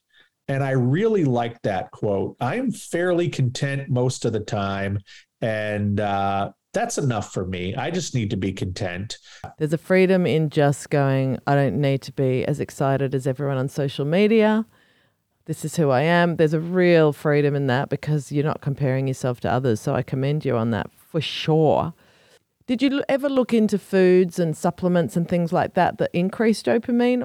And 0.48 0.62
I 0.62 0.72
really 0.72 1.24
like 1.24 1.60
that 1.62 1.90
quote. 1.90 2.36
I'm 2.40 2.72
fairly 2.72 3.28
content 3.28 3.88
most 3.88 4.26
of 4.26 4.32
the 4.34 4.40
time. 4.40 4.98
And 5.40 5.98
uh, 6.00 6.52
that's 6.72 6.98
enough 6.98 7.32
for 7.32 7.46
me. 7.46 7.74
I 7.74 7.90
just 7.90 8.14
need 8.14 8.30
to 8.30 8.36
be 8.36 8.52
content. 8.52 9.18
There's 9.58 9.72
a 9.72 9.78
freedom 9.78 10.26
in 10.26 10.50
just 10.50 10.90
going, 10.90 11.38
I 11.46 11.54
don't 11.54 11.80
need 11.80 12.02
to 12.02 12.12
be 12.12 12.44
as 12.44 12.60
excited 12.60 13.14
as 13.14 13.26
everyone 13.26 13.56
on 13.56 13.68
social 13.68 14.04
media. 14.04 14.66
This 15.46 15.64
is 15.64 15.76
who 15.76 15.90
I 15.90 16.02
am. 16.02 16.36
There's 16.36 16.52
a 16.52 16.60
real 16.60 17.14
freedom 17.14 17.54
in 17.54 17.68
that 17.68 17.88
because 17.88 18.30
you're 18.30 18.44
not 18.44 18.60
comparing 18.60 19.08
yourself 19.08 19.40
to 19.40 19.50
others. 19.50 19.80
So 19.80 19.94
I 19.94 20.02
commend 20.02 20.44
you 20.44 20.56
on 20.56 20.70
that 20.72 20.90
for 20.92 21.22
sure. 21.22 21.94
Did 22.66 22.82
you 22.82 23.02
ever 23.08 23.30
look 23.30 23.54
into 23.54 23.78
foods 23.78 24.38
and 24.38 24.54
supplements 24.54 25.16
and 25.16 25.26
things 25.26 25.54
like 25.54 25.72
that 25.72 25.96
that 25.96 26.10
increase 26.12 26.62
dopamine? 26.62 27.24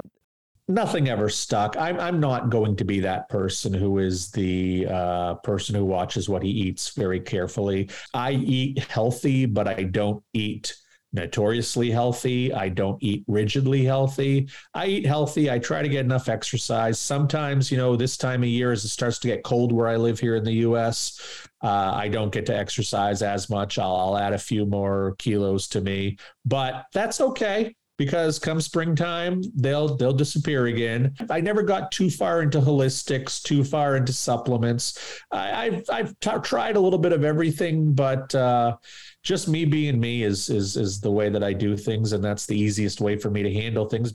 Nothing 0.70 1.10
ever 1.10 1.28
stuck. 1.28 1.76
I'm, 1.78 2.00
I'm 2.00 2.22
not 2.22 2.50
going 2.50 2.78
to 2.78 2.86
be 2.86 3.02
that 3.02 3.28
person 3.28 3.74
who 3.74 3.98
is 3.98 4.32
the 4.32 4.88
uh, 4.90 5.34
person 5.36 5.76
who 5.76 5.84
watches 5.84 6.30
what 6.30 6.42
he 6.42 6.50
eats 6.50 6.92
very 6.96 7.20
carefully. 7.20 7.90
I 8.14 8.32
eat 8.32 8.80
healthy, 8.80 9.46
but 9.46 9.68
I 9.68 9.84
don't 9.84 10.24
eat 10.32 10.74
notoriously 11.12 11.92
healthy. 11.92 12.54
I 12.54 12.70
don't 12.70 12.98
eat 13.04 13.26
rigidly 13.28 13.84
healthy. 13.84 14.48
I 14.74 14.88
eat 14.88 15.06
healthy. 15.06 15.52
I 15.52 15.60
try 15.60 15.82
to 15.82 15.90
get 15.90 16.06
enough 16.06 16.30
exercise. 16.30 16.98
Sometimes, 16.98 17.70
you 17.70 17.78
know, 17.78 17.98
this 17.98 18.16
time 18.16 18.42
of 18.42 18.50
year 18.50 18.72
as 18.72 18.86
it 18.86 18.90
starts 18.90 19.20
to 19.20 19.28
get 19.28 19.44
cold 19.44 19.74
where 19.74 19.90
I 19.90 19.98
live 19.98 20.18
here 20.18 20.38
in 20.38 20.46
the 20.46 20.64
US, 20.68 21.20
uh, 21.62 21.92
I 21.94 22.08
don't 22.08 22.32
get 22.32 22.46
to 22.46 22.58
exercise 22.58 23.22
as 23.22 23.50
much. 23.50 23.78
I'll, 23.78 23.96
I'll 23.96 24.18
add 24.18 24.34
a 24.34 24.40
few 24.40 24.66
more 24.66 25.16
kilos 25.20 25.68
to 25.70 25.82
me, 25.82 26.18
but 26.46 26.86
that's 26.94 27.20
okay 27.20 27.76
because 27.98 28.40
come 28.40 28.60
springtime 28.60 29.42
they'll 29.56 29.96
they'll 29.96 30.14
disappear 30.14 30.68
again. 30.68 31.14
I 31.30 31.42
never 31.42 31.64
got 31.64 31.92
too 31.92 32.10
far 32.10 32.42
into 32.42 32.60
holistics, 32.60 33.42
too 33.42 33.64
far 33.64 33.96
into 33.96 34.14
supplements. 34.14 35.22
I, 35.32 35.70
have 35.70 35.84
I've 35.90 36.20
t- 36.20 36.32
tried 36.44 36.76
a 36.76 36.80
little 36.80 37.00
bit 37.00 37.14
of 37.14 37.24
everything, 37.24 37.94
but 37.94 38.34
uh, 38.34 38.78
just 39.22 39.48
me 39.48 39.66
being 39.66 40.00
me 40.00 40.24
is 40.24 40.50
is 40.50 40.76
is 40.76 41.00
the 41.00 41.12
way 41.12 41.30
that 41.30 41.44
I 41.44 41.54
do 41.54 41.78
things, 41.78 42.14
and 42.14 42.24
that's 42.24 42.46
the 42.46 42.58
easiest 42.58 43.02
way 43.02 43.18
for 43.18 43.30
me 43.30 43.44
to 43.44 43.54
handle 43.54 43.88
things. 43.88 44.14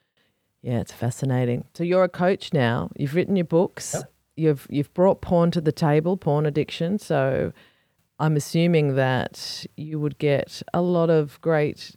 Yeah, 0.61 0.81
it's 0.81 0.91
fascinating. 0.91 1.65
So 1.73 1.83
you're 1.83 2.03
a 2.03 2.09
coach 2.09 2.51
now. 2.51 2.89
You've 2.97 3.15
written 3.15 3.35
your 3.35 3.45
books. 3.45 3.93
Yep. 3.93 4.13
You've 4.35 4.67
you've 4.69 4.93
brought 4.93 5.21
porn 5.21 5.51
to 5.51 5.61
the 5.61 5.71
table, 5.71 6.17
porn 6.17 6.45
addiction. 6.45 6.99
So 6.99 7.53
I'm 8.19 8.35
assuming 8.35 8.95
that 8.95 9.65
you 9.77 9.99
would 9.99 10.17
get 10.17 10.61
a 10.73 10.81
lot 10.81 11.09
of 11.09 11.39
great 11.41 11.95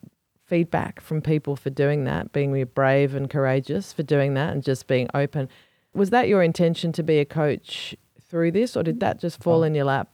feedback 0.53 1.01
from 1.01 1.23
people 1.23 1.57
for 1.57 1.71
doing 1.71 2.05
that, 2.05 2.31
being 2.31 2.62
brave 2.75 3.15
and 3.15 3.31
courageous 3.31 3.91
for 3.91 4.03
doing 4.03 4.35
that, 4.35 4.53
and 4.53 4.62
just 4.62 4.87
being 4.87 5.09
open. 5.15 5.49
Was 5.95 6.11
that 6.11 6.29
your 6.29 6.43
intention 6.43 6.93
to 6.93 7.03
be 7.03 7.21
a 7.21 7.25
coach 7.25 7.97
through 8.21 8.51
this, 8.51 8.77
or 8.77 8.83
did 8.83 9.01
that 9.01 9.19
just 9.19 9.43
fall 9.43 9.62
in 9.62 9.75
your 9.75 9.87
lap? 9.87 10.11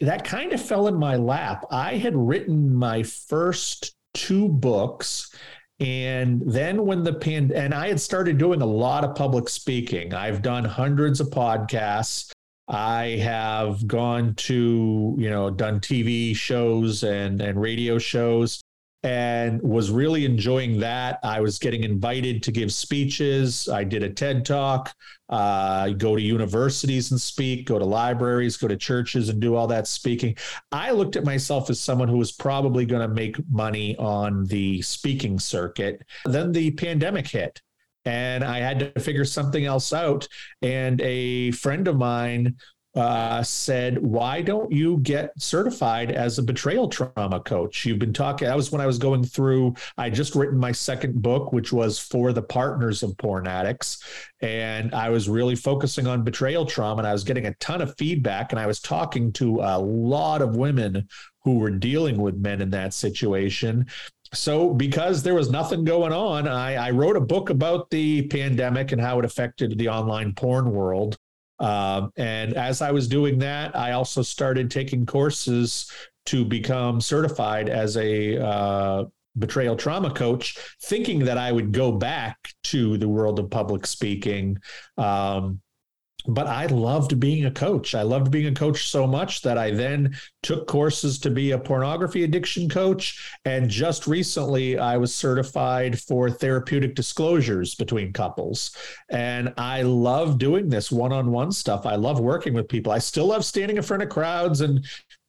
That 0.00 0.24
kind 0.24 0.52
of 0.52 0.60
fell 0.60 0.88
in 0.88 0.96
my 0.96 1.16
lap. 1.16 1.64
I 1.70 1.96
had 1.96 2.14
written 2.14 2.74
my 2.74 3.02
first 3.02 3.94
two 4.12 4.46
books. 4.46 5.34
And 5.80 6.42
then 6.44 6.84
when 6.84 7.02
the 7.02 7.14
pan 7.14 7.50
and 7.54 7.72
I 7.72 7.88
had 7.88 8.00
started 8.00 8.36
doing 8.36 8.60
a 8.60 8.66
lot 8.66 9.04
of 9.04 9.14
public 9.14 9.48
speaking. 9.48 10.12
I've 10.12 10.42
done 10.42 10.66
hundreds 10.66 11.18
of 11.18 11.28
podcasts. 11.28 12.30
I 12.68 13.20
have 13.22 13.86
gone 13.86 14.34
to, 14.34 15.14
you 15.16 15.30
know, 15.30 15.48
done 15.48 15.80
TV 15.80 16.36
shows 16.36 17.04
and 17.04 17.40
and 17.40 17.58
radio 17.58 17.96
shows 17.96 18.60
and 19.06 19.62
was 19.62 19.92
really 19.92 20.24
enjoying 20.24 20.80
that. 20.80 21.20
I 21.22 21.40
was 21.40 21.60
getting 21.60 21.84
invited 21.84 22.42
to 22.42 22.50
give 22.50 22.72
speeches. 22.72 23.68
I 23.68 23.84
did 23.84 24.02
a 24.02 24.10
TED 24.10 24.44
talk, 24.44 24.92
uh, 25.28 25.90
go 25.90 26.16
to 26.16 26.20
universities 26.20 27.12
and 27.12 27.20
speak, 27.20 27.68
go 27.68 27.78
to 27.78 27.84
libraries, 27.84 28.56
go 28.56 28.66
to 28.66 28.76
churches 28.76 29.28
and 29.28 29.38
do 29.38 29.54
all 29.54 29.68
that 29.68 29.86
speaking. 29.86 30.34
I 30.72 30.90
looked 30.90 31.14
at 31.14 31.22
myself 31.22 31.70
as 31.70 31.80
someone 31.80 32.08
who 32.08 32.18
was 32.18 32.32
probably 32.32 32.84
going 32.84 33.08
to 33.08 33.14
make 33.14 33.36
money 33.48 33.96
on 33.96 34.44
the 34.46 34.82
speaking 34.82 35.38
circuit. 35.38 36.02
Then 36.24 36.50
the 36.50 36.72
pandemic 36.72 37.28
hit 37.28 37.62
and 38.06 38.42
I 38.42 38.58
had 38.58 38.80
to 38.80 39.00
figure 39.00 39.24
something 39.24 39.66
else 39.66 39.92
out. 39.92 40.26
And 40.62 41.00
a 41.00 41.52
friend 41.52 41.86
of 41.86 41.96
mine 41.96 42.56
uh, 42.96 43.42
said, 43.42 43.98
Why 43.98 44.40
don't 44.40 44.72
you 44.72 44.98
get 44.98 45.30
certified 45.38 46.10
as 46.10 46.38
a 46.38 46.42
betrayal 46.42 46.88
trauma 46.88 47.40
coach? 47.40 47.84
You've 47.84 47.98
been 47.98 48.12
talking, 48.12 48.48
that 48.48 48.56
was 48.56 48.72
when 48.72 48.80
I 48.80 48.86
was 48.86 48.98
going 48.98 49.22
through, 49.22 49.74
I 49.98 50.10
just 50.10 50.34
written 50.34 50.58
my 50.58 50.72
second 50.72 51.20
book, 51.22 51.52
which 51.52 51.72
was 51.72 51.98
for 51.98 52.32
the 52.32 52.42
partners 52.42 53.02
of 53.02 53.16
porn 53.18 53.46
addicts. 53.46 54.02
And 54.40 54.94
I 54.94 55.10
was 55.10 55.28
really 55.28 55.56
focusing 55.56 56.06
on 56.06 56.24
betrayal 56.24 56.64
trauma 56.64 57.00
and 57.00 57.06
I 57.06 57.12
was 57.12 57.24
getting 57.24 57.46
a 57.46 57.54
ton 57.54 57.82
of 57.82 57.96
feedback. 57.96 58.52
And 58.52 58.60
I 58.60 58.66
was 58.66 58.80
talking 58.80 59.32
to 59.34 59.60
a 59.60 59.78
lot 59.78 60.40
of 60.40 60.56
women 60.56 61.08
who 61.44 61.58
were 61.58 61.70
dealing 61.70 62.16
with 62.16 62.36
men 62.36 62.60
in 62.60 62.70
that 62.70 62.92
situation 62.92 63.86
so 64.32 64.74
because 64.74 65.22
there 65.22 65.34
was 65.34 65.50
nothing 65.50 65.84
going 65.84 66.12
on 66.12 66.48
I, 66.48 66.74
I, 66.74 66.90
wrote 66.90 67.16
a 67.16 67.20
book 67.20 67.50
about 67.50 67.88
the 67.90 68.26
pandemic 68.26 68.90
and 68.90 69.00
how 69.00 69.20
it 69.20 69.24
affected 69.24 69.78
the 69.78 69.88
online 69.88 70.34
porn 70.34 70.72
world 70.72 71.16
um, 71.58 72.12
and 72.16 72.54
as 72.54 72.82
I 72.82 72.90
was 72.90 73.08
doing 73.08 73.38
that, 73.38 73.76
I 73.76 73.92
also 73.92 74.22
started 74.22 74.70
taking 74.70 75.06
courses 75.06 75.90
to 76.26 76.44
become 76.44 77.00
certified 77.00 77.68
as 77.68 77.96
a 77.96 78.44
uh, 78.44 79.04
betrayal 79.38 79.76
trauma 79.76 80.12
coach, 80.12 80.58
thinking 80.82 81.20
that 81.20 81.38
I 81.38 81.52
would 81.52 81.72
go 81.72 81.92
back 81.92 82.36
to 82.64 82.96
the 82.98 83.08
world 83.08 83.38
of 83.38 83.50
public 83.50 83.86
speaking. 83.86 84.58
Um, 84.98 85.60
but 86.28 86.46
I 86.46 86.66
loved 86.66 87.18
being 87.20 87.46
a 87.46 87.50
coach. 87.50 87.94
I 87.94 88.02
loved 88.02 88.30
being 88.30 88.46
a 88.46 88.54
coach 88.54 88.88
so 88.88 89.06
much 89.06 89.42
that 89.42 89.58
I 89.58 89.70
then 89.70 90.16
took 90.42 90.66
courses 90.66 91.18
to 91.20 91.30
be 91.30 91.52
a 91.52 91.58
pornography 91.58 92.24
addiction 92.24 92.68
coach. 92.68 93.36
And 93.44 93.68
just 93.68 94.06
recently, 94.06 94.78
I 94.78 94.96
was 94.96 95.14
certified 95.14 95.98
for 95.98 96.30
therapeutic 96.30 96.94
disclosures 96.94 97.74
between 97.74 98.12
couples. 98.12 98.76
And 99.10 99.52
I 99.56 99.82
love 99.82 100.38
doing 100.38 100.68
this 100.68 100.92
one 100.92 101.12
on 101.12 101.32
one 101.32 101.52
stuff. 101.52 101.86
I 101.86 101.96
love 101.96 102.20
working 102.20 102.54
with 102.54 102.68
people. 102.68 102.92
I 102.92 102.98
still 102.98 103.26
love 103.26 103.44
standing 103.44 103.76
in 103.76 103.82
front 103.82 104.02
of 104.02 104.08
crowds 104.08 104.60
and 104.60 104.84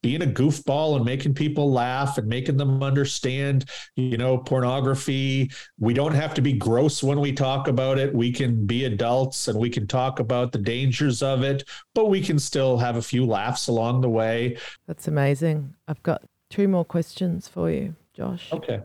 being 0.08 0.22
a 0.22 0.26
goofball 0.26 0.96
and 0.96 1.04
making 1.04 1.34
people 1.34 1.70
laugh 1.70 2.17
and 2.17 2.30
making 2.30 2.56
them 2.56 2.82
understand, 2.82 3.65
you 3.98 4.15
know, 4.15 4.38
pornography. 4.38 5.52
We 5.80 5.93
don't 5.93 6.13
have 6.13 6.34
to 6.36 6.41
be 6.41 6.54
gross 6.54 7.04
when 7.04 7.20
we 7.20 7.34
talk 7.34 7.67
about 7.67 7.98
it. 7.98 8.15
We 8.15 8.32
can 8.32 8.65
be 8.65 8.86
adults 8.86 9.50
and 9.50 9.60
we 9.60 9.70
can 9.70 9.86
talk 9.86 10.22
about 10.22 10.54
the 10.54 10.60
dangers 10.60 11.22
of 11.22 11.43
it, 11.43 11.67
but 11.93 12.06
we 12.06 12.22
can 12.22 12.39
still 12.39 12.78
have 12.78 12.96
a 12.96 13.02
few 13.02 13.26
laughs 13.26 13.67
along 13.67 14.00
the 14.00 14.08
way. 14.08 14.56
That's 14.88 15.10
amazing. 15.10 15.76
I've 15.89 16.02
got 16.04 16.22
two 16.50 16.70
more 16.70 16.86
questions 16.86 17.50
for 17.50 17.70
you, 17.70 17.93
Josh. 18.13 18.54
Okay. 18.54 18.80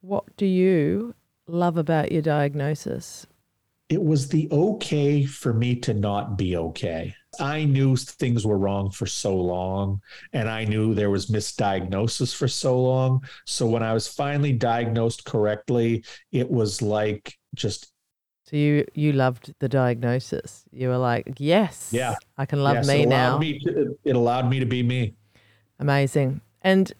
What 0.00 0.24
do 0.36 0.46
you 0.46 1.14
love 1.46 1.76
about 1.76 2.10
your 2.10 2.22
diagnosis? 2.22 3.28
It 3.88 4.02
was 4.02 4.28
the 4.28 4.48
okay 4.50 5.24
for 5.24 5.52
me 5.52 5.76
to 5.76 5.94
not 5.94 6.36
be 6.36 6.56
okay. 6.56 7.14
I 7.38 7.64
knew 7.64 7.96
things 7.96 8.46
were 8.46 8.58
wrong 8.58 8.90
for 8.90 9.06
so 9.06 9.36
long, 9.36 10.00
and 10.32 10.48
I 10.48 10.64
knew 10.64 10.94
there 10.94 11.10
was 11.10 11.26
misdiagnosis 11.26 12.34
for 12.34 12.48
so 12.48 12.82
long. 12.82 13.24
So 13.44 13.66
when 13.66 13.82
I 13.82 13.92
was 13.92 14.08
finally 14.08 14.52
diagnosed 14.52 15.24
correctly, 15.24 16.04
it 16.32 16.50
was 16.50 16.82
like 16.82 17.38
just. 17.54 17.92
So 18.44 18.56
you 18.56 18.86
you 18.94 19.12
loved 19.12 19.54
the 19.58 19.68
diagnosis. 19.68 20.64
You 20.72 20.88
were 20.88 20.98
like, 20.98 21.34
yes, 21.38 21.90
yeah, 21.92 22.14
I 22.38 22.46
can 22.46 22.62
love 22.62 22.76
yes, 22.76 22.88
me 22.88 23.06
now. 23.06 23.38
Me 23.38 23.58
to, 23.60 23.98
it 24.04 24.16
allowed 24.16 24.48
me 24.48 24.60
to 24.60 24.66
be 24.66 24.82
me. 24.82 25.14
Amazing. 25.78 26.40
And 26.62 26.92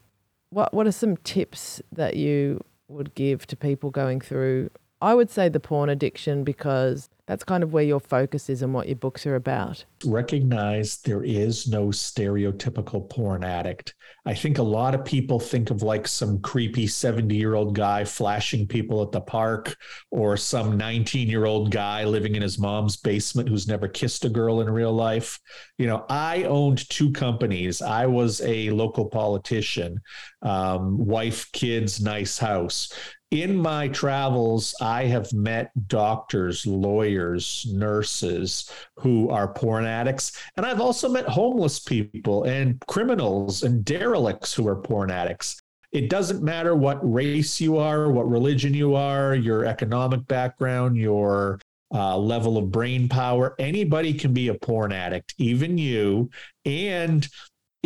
what 0.50 0.72
what 0.74 0.86
are 0.86 0.92
some 0.92 1.16
tips 1.18 1.80
that 1.92 2.16
you 2.16 2.62
would 2.88 3.14
give 3.14 3.46
to 3.48 3.56
people 3.56 3.90
going 3.90 4.20
through? 4.20 4.70
I 5.00 5.14
would 5.14 5.30
say 5.30 5.48
the 5.48 5.60
porn 5.60 5.90
addiction 5.90 6.42
because 6.42 7.10
that's 7.26 7.42
kind 7.42 7.64
of 7.64 7.72
where 7.72 7.82
your 7.82 7.98
focus 7.98 8.48
is 8.48 8.62
and 8.62 8.72
what 8.72 8.86
your 8.86 8.96
books 8.96 9.26
are 9.26 9.34
about. 9.34 9.84
Recognize 10.04 10.98
there 10.98 11.24
is 11.24 11.66
no 11.66 11.88
stereotypical 11.88 13.10
porn 13.10 13.42
addict. 13.42 13.94
I 14.24 14.34
think 14.34 14.58
a 14.58 14.62
lot 14.62 14.94
of 14.94 15.04
people 15.04 15.40
think 15.40 15.70
of 15.70 15.82
like 15.82 16.06
some 16.06 16.40
creepy 16.40 16.86
70 16.86 17.34
year 17.34 17.54
old 17.54 17.74
guy 17.74 18.04
flashing 18.04 18.66
people 18.66 19.02
at 19.02 19.10
the 19.10 19.20
park 19.20 19.76
or 20.12 20.36
some 20.36 20.76
19 20.76 21.28
year 21.28 21.46
old 21.46 21.72
guy 21.72 22.04
living 22.04 22.36
in 22.36 22.42
his 22.42 22.58
mom's 22.58 22.96
basement 22.96 23.48
who's 23.48 23.66
never 23.66 23.88
kissed 23.88 24.24
a 24.24 24.28
girl 24.28 24.60
in 24.60 24.70
real 24.70 24.92
life. 24.92 25.38
You 25.78 25.88
know, 25.88 26.06
I 26.08 26.44
owned 26.44 26.88
two 26.88 27.10
companies. 27.10 27.82
I 27.82 28.06
was 28.06 28.40
a 28.42 28.70
local 28.70 29.06
politician, 29.06 30.00
um, 30.42 30.96
wife, 30.96 31.50
kids, 31.52 32.00
nice 32.00 32.38
house 32.38 32.92
in 33.30 33.56
my 33.56 33.88
travels, 33.88 34.74
I 34.80 35.04
have 35.04 35.32
met 35.32 35.70
doctors, 35.88 36.64
lawyers, 36.66 37.66
nurses 37.70 38.70
who 38.96 39.30
are 39.30 39.52
porn 39.52 39.84
addicts. 39.84 40.40
And 40.56 40.64
I've 40.64 40.80
also 40.80 41.08
met 41.08 41.28
homeless 41.28 41.80
people 41.80 42.44
and 42.44 42.80
criminals 42.86 43.62
and 43.64 43.84
derelicts 43.84 44.54
who 44.54 44.68
are 44.68 44.76
porn 44.76 45.10
addicts. 45.10 45.60
It 45.92 46.08
doesn't 46.08 46.42
matter 46.42 46.76
what 46.76 46.98
race 47.02 47.60
you 47.60 47.78
are, 47.78 48.10
what 48.10 48.28
religion 48.28 48.74
you 48.74 48.94
are, 48.94 49.34
your 49.34 49.64
economic 49.64 50.26
background, 50.28 50.96
your 50.96 51.58
uh, 51.92 52.16
level 52.18 52.58
of 52.58 52.70
brain 52.70 53.08
power. 53.08 53.54
Anybody 53.58 54.12
can 54.12 54.32
be 54.32 54.48
a 54.48 54.54
porn 54.54 54.92
addict, 54.92 55.34
even 55.38 55.78
you. 55.78 56.30
And 56.64 57.26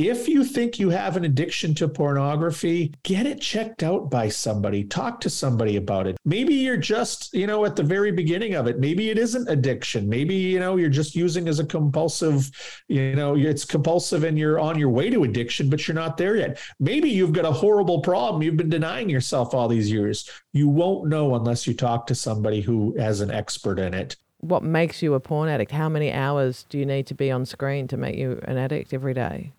if 0.09 0.29
you 0.29 0.45
think 0.45 0.79
you 0.79 0.91
have 0.91 1.17
an 1.17 1.25
addiction 1.25 1.75
to 1.77 1.89
pornography, 1.89 2.95
get 3.03 3.27
it 3.27 3.41
checked 3.41 3.83
out 3.83 4.11
by 4.11 4.29
somebody. 4.29 4.85
Talk 4.85 5.21
to 5.21 5.31
somebody 5.31 5.77
about 5.77 6.07
it. 6.07 6.17
Maybe 6.25 6.55
you're 6.55 6.77
just, 6.77 7.33
you 7.35 7.47
know, 7.47 7.65
at 7.65 7.77
the 7.77 7.83
very 7.83 8.13
beginning 8.13 8.55
of 8.55 8.67
it. 8.67 8.79
Maybe 8.79 9.11
it 9.11 9.19
isn't 9.19 9.49
addiction. 9.49 10.09
Maybe, 10.09 10.35
you 10.35 10.59
know, 10.61 10.77
you're 10.77 10.89
just 10.89 11.15
using 11.15 11.49
as 11.49 11.59
a 11.59 11.65
compulsive, 11.65 12.51
you 12.89 13.15
know, 13.15 13.37
it's 13.37 13.65
compulsive 13.65 14.25
and 14.25 14.39
you're 14.39 14.61
on 14.61 14.79
your 14.79 14.91
way 14.91 15.11
to 15.11 15.25
addiction, 15.25 15.69
but 15.69 15.87
you're 15.87 15.95
not 15.95 16.17
there 16.17 16.37
yet. 16.37 16.61
Maybe 16.79 17.11
you've 17.11 17.33
got 17.33 17.45
a 17.45 17.53
horrible 17.53 18.01
problem. 18.01 18.43
You've 18.43 18.57
been 18.57 18.71
denying 18.71 19.11
yourself 19.11 19.55
all 19.55 19.69
these 19.69 19.91
years. 19.91 20.29
You 20.53 20.69
won't 20.69 21.09
know 21.09 21.35
unless 21.35 21.67
you 21.67 21.75
talk 21.75 22.07
to 22.09 22.15
somebody 22.15 22.61
who 22.61 22.97
has 22.99 23.21
an 23.21 23.31
expert 23.31 23.79
in 23.79 23.95
it 23.95 24.17
what 24.41 24.63
makes 24.63 25.03
you 25.03 25.15
a 25.15 25.21
porn 25.21 25.49
addict? 25.49 25.71
How 25.71 25.89
many 25.89 26.11
hours 26.11 26.65
do 26.69 26.79
you 26.79 26.87
need 26.87 27.07
to 27.09 27.15
be 27.15 27.31
on 27.31 27.45
screen 27.45 27.87
to 27.89 27.97
make 27.97 28.17
you 28.17 28.41
an 28.45 28.57
addict 28.57 28.93
every 28.93 29.15
day? 29.15 29.53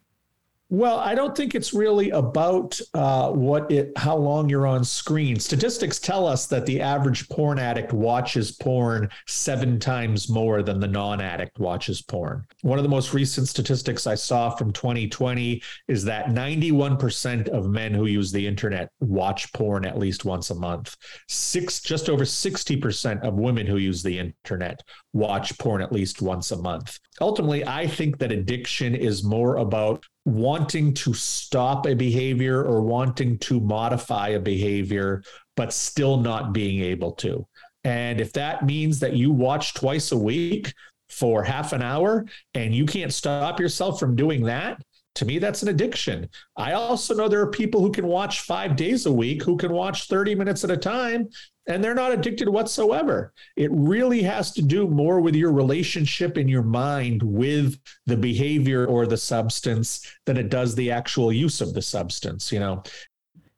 Well, 0.73 0.99
I 0.99 1.15
don't 1.15 1.35
think 1.35 1.53
it's 1.53 1.73
really 1.73 2.11
about 2.11 2.79
uh, 2.93 3.31
what 3.31 3.69
it, 3.69 3.91
how 3.97 4.15
long 4.15 4.47
you're 4.47 4.65
on 4.65 4.85
screen. 4.85 5.37
Statistics 5.37 5.99
tell 5.99 6.25
us 6.25 6.45
that 6.45 6.65
the 6.65 6.79
average 6.79 7.27
porn 7.27 7.59
addict 7.59 7.91
watches 7.91 8.53
porn 8.53 9.09
seven 9.27 9.81
times 9.81 10.29
more 10.29 10.63
than 10.63 10.79
the 10.79 10.87
non-addict 10.87 11.59
watches 11.59 12.01
porn. 12.01 12.45
One 12.61 12.79
of 12.79 12.83
the 12.83 12.89
most 12.89 13.13
recent 13.13 13.49
statistics 13.49 14.07
I 14.07 14.15
saw 14.15 14.49
from 14.49 14.71
2020 14.71 15.61
is 15.89 16.05
that 16.05 16.27
91% 16.27 17.49
of 17.49 17.65
men 17.65 17.93
who 17.93 18.05
use 18.05 18.31
the 18.31 18.47
internet 18.47 18.93
watch 19.01 19.51
porn 19.51 19.83
at 19.83 19.99
least 19.99 20.23
once 20.23 20.51
a 20.51 20.55
month. 20.55 20.95
Six, 21.27 21.81
just 21.81 22.07
over 22.07 22.23
60% 22.23 23.27
of 23.27 23.33
women 23.33 23.67
who 23.67 23.75
use 23.75 24.01
the 24.01 24.17
internet 24.19 24.79
watch 25.11 25.57
porn 25.57 25.81
at 25.81 25.91
least 25.91 26.21
once 26.21 26.51
a 26.51 26.57
month. 26.57 26.97
Ultimately, 27.19 27.65
I 27.67 27.87
think 27.87 28.19
that 28.19 28.31
addiction 28.31 28.95
is 28.95 29.21
more 29.21 29.57
about 29.57 30.05
wanting 30.25 30.93
to 30.93 31.13
stop 31.13 31.87
a 31.87 31.95
behavior 31.95 32.63
or 32.63 32.81
wanting 32.81 33.37
to 33.39 33.59
modify 33.59 34.29
a 34.29 34.39
behavior, 34.39 35.23
but 35.55 35.73
still 35.73 36.17
not 36.17 36.53
being 36.53 36.83
able 36.83 37.11
to. 37.13 37.45
And 37.83 38.21
if 38.21 38.31
that 38.33 38.65
means 38.65 38.99
that 38.99 39.15
you 39.15 39.31
watch 39.31 39.73
twice 39.73 40.11
a 40.11 40.17
week 40.17 40.73
for 41.09 41.43
half 41.43 41.73
an 41.73 41.81
hour 41.81 42.25
and 42.53 42.73
you 42.73 42.85
can't 42.85 43.13
stop 43.13 43.59
yourself 43.59 43.99
from 43.99 44.15
doing 44.15 44.43
that, 44.43 44.81
to 45.15 45.25
me, 45.25 45.39
that's 45.39 45.61
an 45.61 45.69
addiction. 45.69 46.29
I 46.55 46.73
also 46.73 47.13
know 47.13 47.27
there 47.27 47.41
are 47.41 47.51
people 47.51 47.81
who 47.81 47.91
can 47.91 48.07
watch 48.07 48.41
five 48.41 48.75
days 48.75 49.05
a 49.05 49.11
week, 49.11 49.43
who 49.43 49.57
can 49.57 49.73
watch 49.73 50.07
30 50.07 50.35
minutes 50.35 50.63
at 50.63 50.71
a 50.71 50.77
time, 50.77 51.29
and 51.67 51.83
they're 51.83 51.93
not 51.93 52.11
addicted 52.11 52.47
whatsoever. 52.47 53.33
It 53.57 53.69
really 53.73 54.21
has 54.23 54.51
to 54.53 54.61
do 54.61 54.87
more 54.87 55.19
with 55.19 55.35
your 55.35 55.51
relationship 55.51 56.37
in 56.37 56.47
your 56.47 56.63
mind 56.63 57.21
with 57.23 57.77
the 58.05 58.17
behavior 58.17 58.85
or 58.85 59.05
the 59.05 59.17
substance 59.17 60.05
than 60.25 60.37
it 60.37 60.49
does 60.49 60.75
the 60.75 60.91
actual 60.91 61.31
use 61.31 61.61
of 61.61 61.73
the 61.73 61.81
substance, 61.81 62.51
you 62.51 62.59
know. 62.59 62.83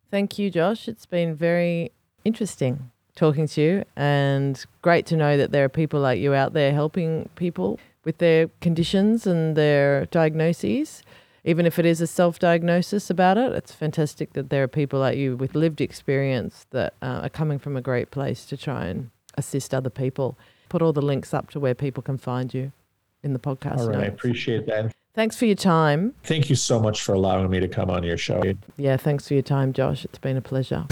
Thank 0.10 0.38
you, 0.40 0.50
Josh. 0.50 0.88
It's 0.88 1.06
been 1.06 1.36
very 1.36 1.92
interesting 2.26 2.92
talking 3.16 3.48
to 3.48 3.62
you 3.62 3.86
and 3.96 4.66
great 4.82 5.06
to 5.06 5.16
know 5.16 5.38
that 5.38 5.52
there 5.52 5.64
are 5.66 5.70
people 5.70 6.00
like 6.00 6.20
you 6.20 6.34
out 6.34 6.54
there 6.54 6.74
helping 6.74 7.30
people 7.36 7.80
with 8.04 8.18
their 8.18 8.48
conditions 8.60 9.28
and 9.28 9.56
their 9.56 10.06
diagnoses 10.08 11.04
even 11.44 11.66
if 11.66 11.78
it 11.78 11.86
is 11.86 12.02
a 12.02 12.08
self 12.08 12.40
diagnosis 12.40 13.10
about 13.10 13.38
it, 13.38 13.52
it's 13.52 13.74
fantastic 13.74 14.34
that 14.34 14.50
there 14.50 14.64
are 14.64 14.68
people 14.68 15.00
like 15.00 15.18
you 15.18 15.36
with 15.36 15.56
lived 15.56 15.82
experience 15.82 16.66
that 16.72 16.94
uh, 17.02 17.22
are 17.24 17.30
coming 17.30 17.60
from 17.60 17.76
a 17.76 17.82
great 17.82 18.12
place 18.12 18.46
to 18.46 18.58
try 18.58 18.86
and 18.86 19.10
assist 19.36 19.74
other 19.74 19.90
people. 19.90 20.38
Put 20.70 20.82
all 20.82 20.94
the 20.94 21.02
links 21.02 21.34
up 21.34 21.50
to 21.52 21.60
where 21.60 21.76
people 21.76 22.02
can 22.02 22.18
find 22.18 22.54
you 22.54 22.72
in 23.22 23.34
the 23.34 23.40
podcast. 23.40 23.80
All 23.80 23.88
right, 23.88 23.98
notes. 23.98 24.04
I 24.04 24.08
appreciate 24.08 24.66
that. 24.68 24.94
Thanks 25.14 25.38
for 25.38 25.46
your 25.46 25.56
time. 25.56 26.16
Thank 26.24 26.50
you 26.50 26.56
so 26.56 26.80
much 26.80 27.04
for 27.04 27.14
allowing 27.14 27.50
me 27.50 27.60
to 27.60 27.68
come 27.68 27.92
on 27.92 28.04
your 28.04 28.18
show. 28.18 28.42
Yeah, 28.78 28.98
thanks 28.98 29.28
for 29.28 29.36
your 29.36 29.44
time, 29.44 29.72
Josh. 29.72 30.06
It's 30.06 30.18
been 30.18 30.38
a 30.38 30.42
pleasure. 30.42 30.88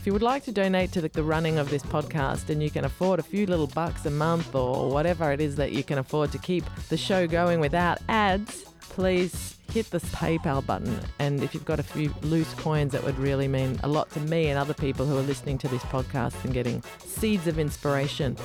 If 0.00 0.06
you 0.06 0.14
would 0.14 0.22
like 0.22 0.44
to 0.44 0.52
donate 0.52 0.92
to 0.92 1.02
the, 1.02 1.08
the, 1.10 1.22
running 1.22 1.58
of 1.58 1.68
this 1.68 1.82
podcast 1.82 2.48
and 2.48 2.62
you 2.62 2.70
can 2.70 2.86
afford 2.86 3.20
a 3.20 3.22
few 3.22 3.44
little 3.44 3.66
bucks 3.66 4.06
a 4.06 4.10
month 4.10 4.54
or 4.54 4.88
whatever 4.88 5.30
it 5.30 5.42
is 5.42 5.56
that 5.56 5.72
you 5.72 5.84
can 5.84 5.98
afford 5.98 6.32
to 6.32 6.38
keep 6.38 6.64
the 6.88 6.96
show 6.96 7.26
going 7.26 7.60
without 7.60 7.98
ads, 8.08 8.64
please 8.80 9.58
hit 9.70 9.90
the 9.90 9.98
PayPal 9.98 10.64
button. 10.64 10.98
And 11.18 11.42
if 11.42 11.52
you've 11.52 11.66
got 11.66 11.80
a 11.80 11.82
few 11.82 12.14
loose 12.22 12.54
coins, 12.54 12.92
that 12.92 13.04
would 13.04 13.18
really 13.18 13.46
mean 13.46 13.78
a 13.82 13.88
lot 13.88 14.08
to 14.12 14.20
me 14.20 14.48
and 14.48 14.58
other 14.58 14.72
people 14.72 15.04
who 15.04 15.18
are 15.18 15.22
listening 15.22 15.58
to 15.58 15.68
this 15.68 15.82
podcast 15.82 16.44
and 16.46 16.54
getting 16.54 16.82
seeds 17.00 17.46
of 17.46 17.58
inspiration. 17.58 18.38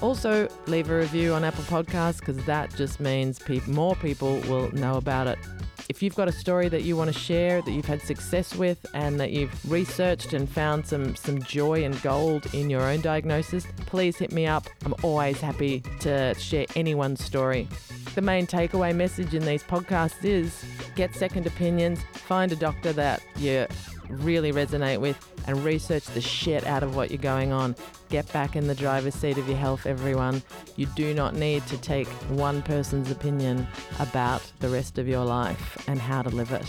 Also, 0.00 0.48
leave 0.68 0.90
a 0.90 0.96
review 0.96 1.32
on 1.32 1.42
Apple 1.42 1.64
Podcasts 1.64 2.20
because 2.20 2.36
that 2.44 2.72
just 2.76 3.00
means 3.00 3.40
pe- 3.40 3.66
more 3.66 3.96
people 3.96 4.38
will 4.42 4.70
know 4.70 4.94
about 4.94 5.26
it. 5.26 5.40
If 5.88 6.02
you've 6.02 6.14
got 6.14 6.28
a 6.28 6.32
story 6.32 6.68
that 6.70 6.82
you 6.82 6.96
want 6.96 7.12
to 7.12 7.18
share 7.18 7.60
that 7.60 7.70
you've 7.70 7.84
had 7.84 8.00
success 8.00 8.54
with 8.54 8.86
and 8.94 9.20
that 9.20 9.32
you've 9.32 9.70
researched 9.70 10.32
and 10.32 10.48
found 10.48 10.86
some 10.86 11.14
some 11.14 11.42
joy 11.42 11.84
and 11.84 12.00
gold 12.02 12.46
in 12.54 12.70
your 12.70 12.82
own 12.82 13.00
diagnosis, 13.02 13.66
please 13.86 14.16
hit 14.16 14.32
me 14.32 14.46
up. 14.46 14.66
I'm 14.84 14.94
always 15.02 15.40
happy 15.40 15.82
to 16.00 16.34
share 16.34 16.66
anyone's 16.74 17.22
story. 17.22 17.68
The 18.14 18.22
main 18.22 18.46
takeaway 18.46 18.94
message 18.94 19.34
in 19.34 19.44
these 19.44 19.62
podcasts 19.62 20.24
is 20.24 20.64
get 20.94 21.14
second 21.14 21.46
opinions, 21.46 22.00
find 22.12 22.50
a 22.52 22.56
doctor 22.56 22.92
that 22.94 23.22
you 23.36 23.66
really 24.08 24.52
resonate 24.52 25.00
with 25.00 25.18
and 25.46 25.64
research 25.64 26.04
the 26.06 26.20
shit 26.20 26.66
out 26.66 26.82
of 26.82 26.96
what 26.96 27.10
you're 27.10 27.18
going 27.18 27.52
on. 27.52 27.76
Get 28.08 28.30
back 28.32 28.56
in 28.56 28.66
the 28.66 28.74
driver's 28.74 29.14
seat 29.14 29.38
of 29.38 29.48
your 29.48 29.56
health, 29.56 29.86
everyone. 29.86 30.42
You 30.76 30.86
do 30.94 31.14
not 31.14 31.34
need 31.34 31.66
to 31.66 31.78
take 31.78 32.08
one 32.30 32.62
person's 32.62 33.10
opinion 33.10 33.66
about 33.98 34.42
the 34.60 34.68
rest 34.68 34.98
of 34.98 35.08
your 35.08 35.24
life 35.24 35.88
and 35.88 35.98
how 35.98 36.22
to 36.22 36.30
live 36.30 36.52
it. 36.52 36.66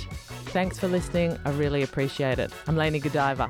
Thanks 0.47 0.79
for 0.79 0.87
listening. 0.87 1.37
I 1.45 1.51
really 1.51 1.83
appreciate 1.83 2.39
it. 2.39 2.51
I'm 2.67 2.75
Lainey 2.75 2.99
Godiva. 2.99 3.49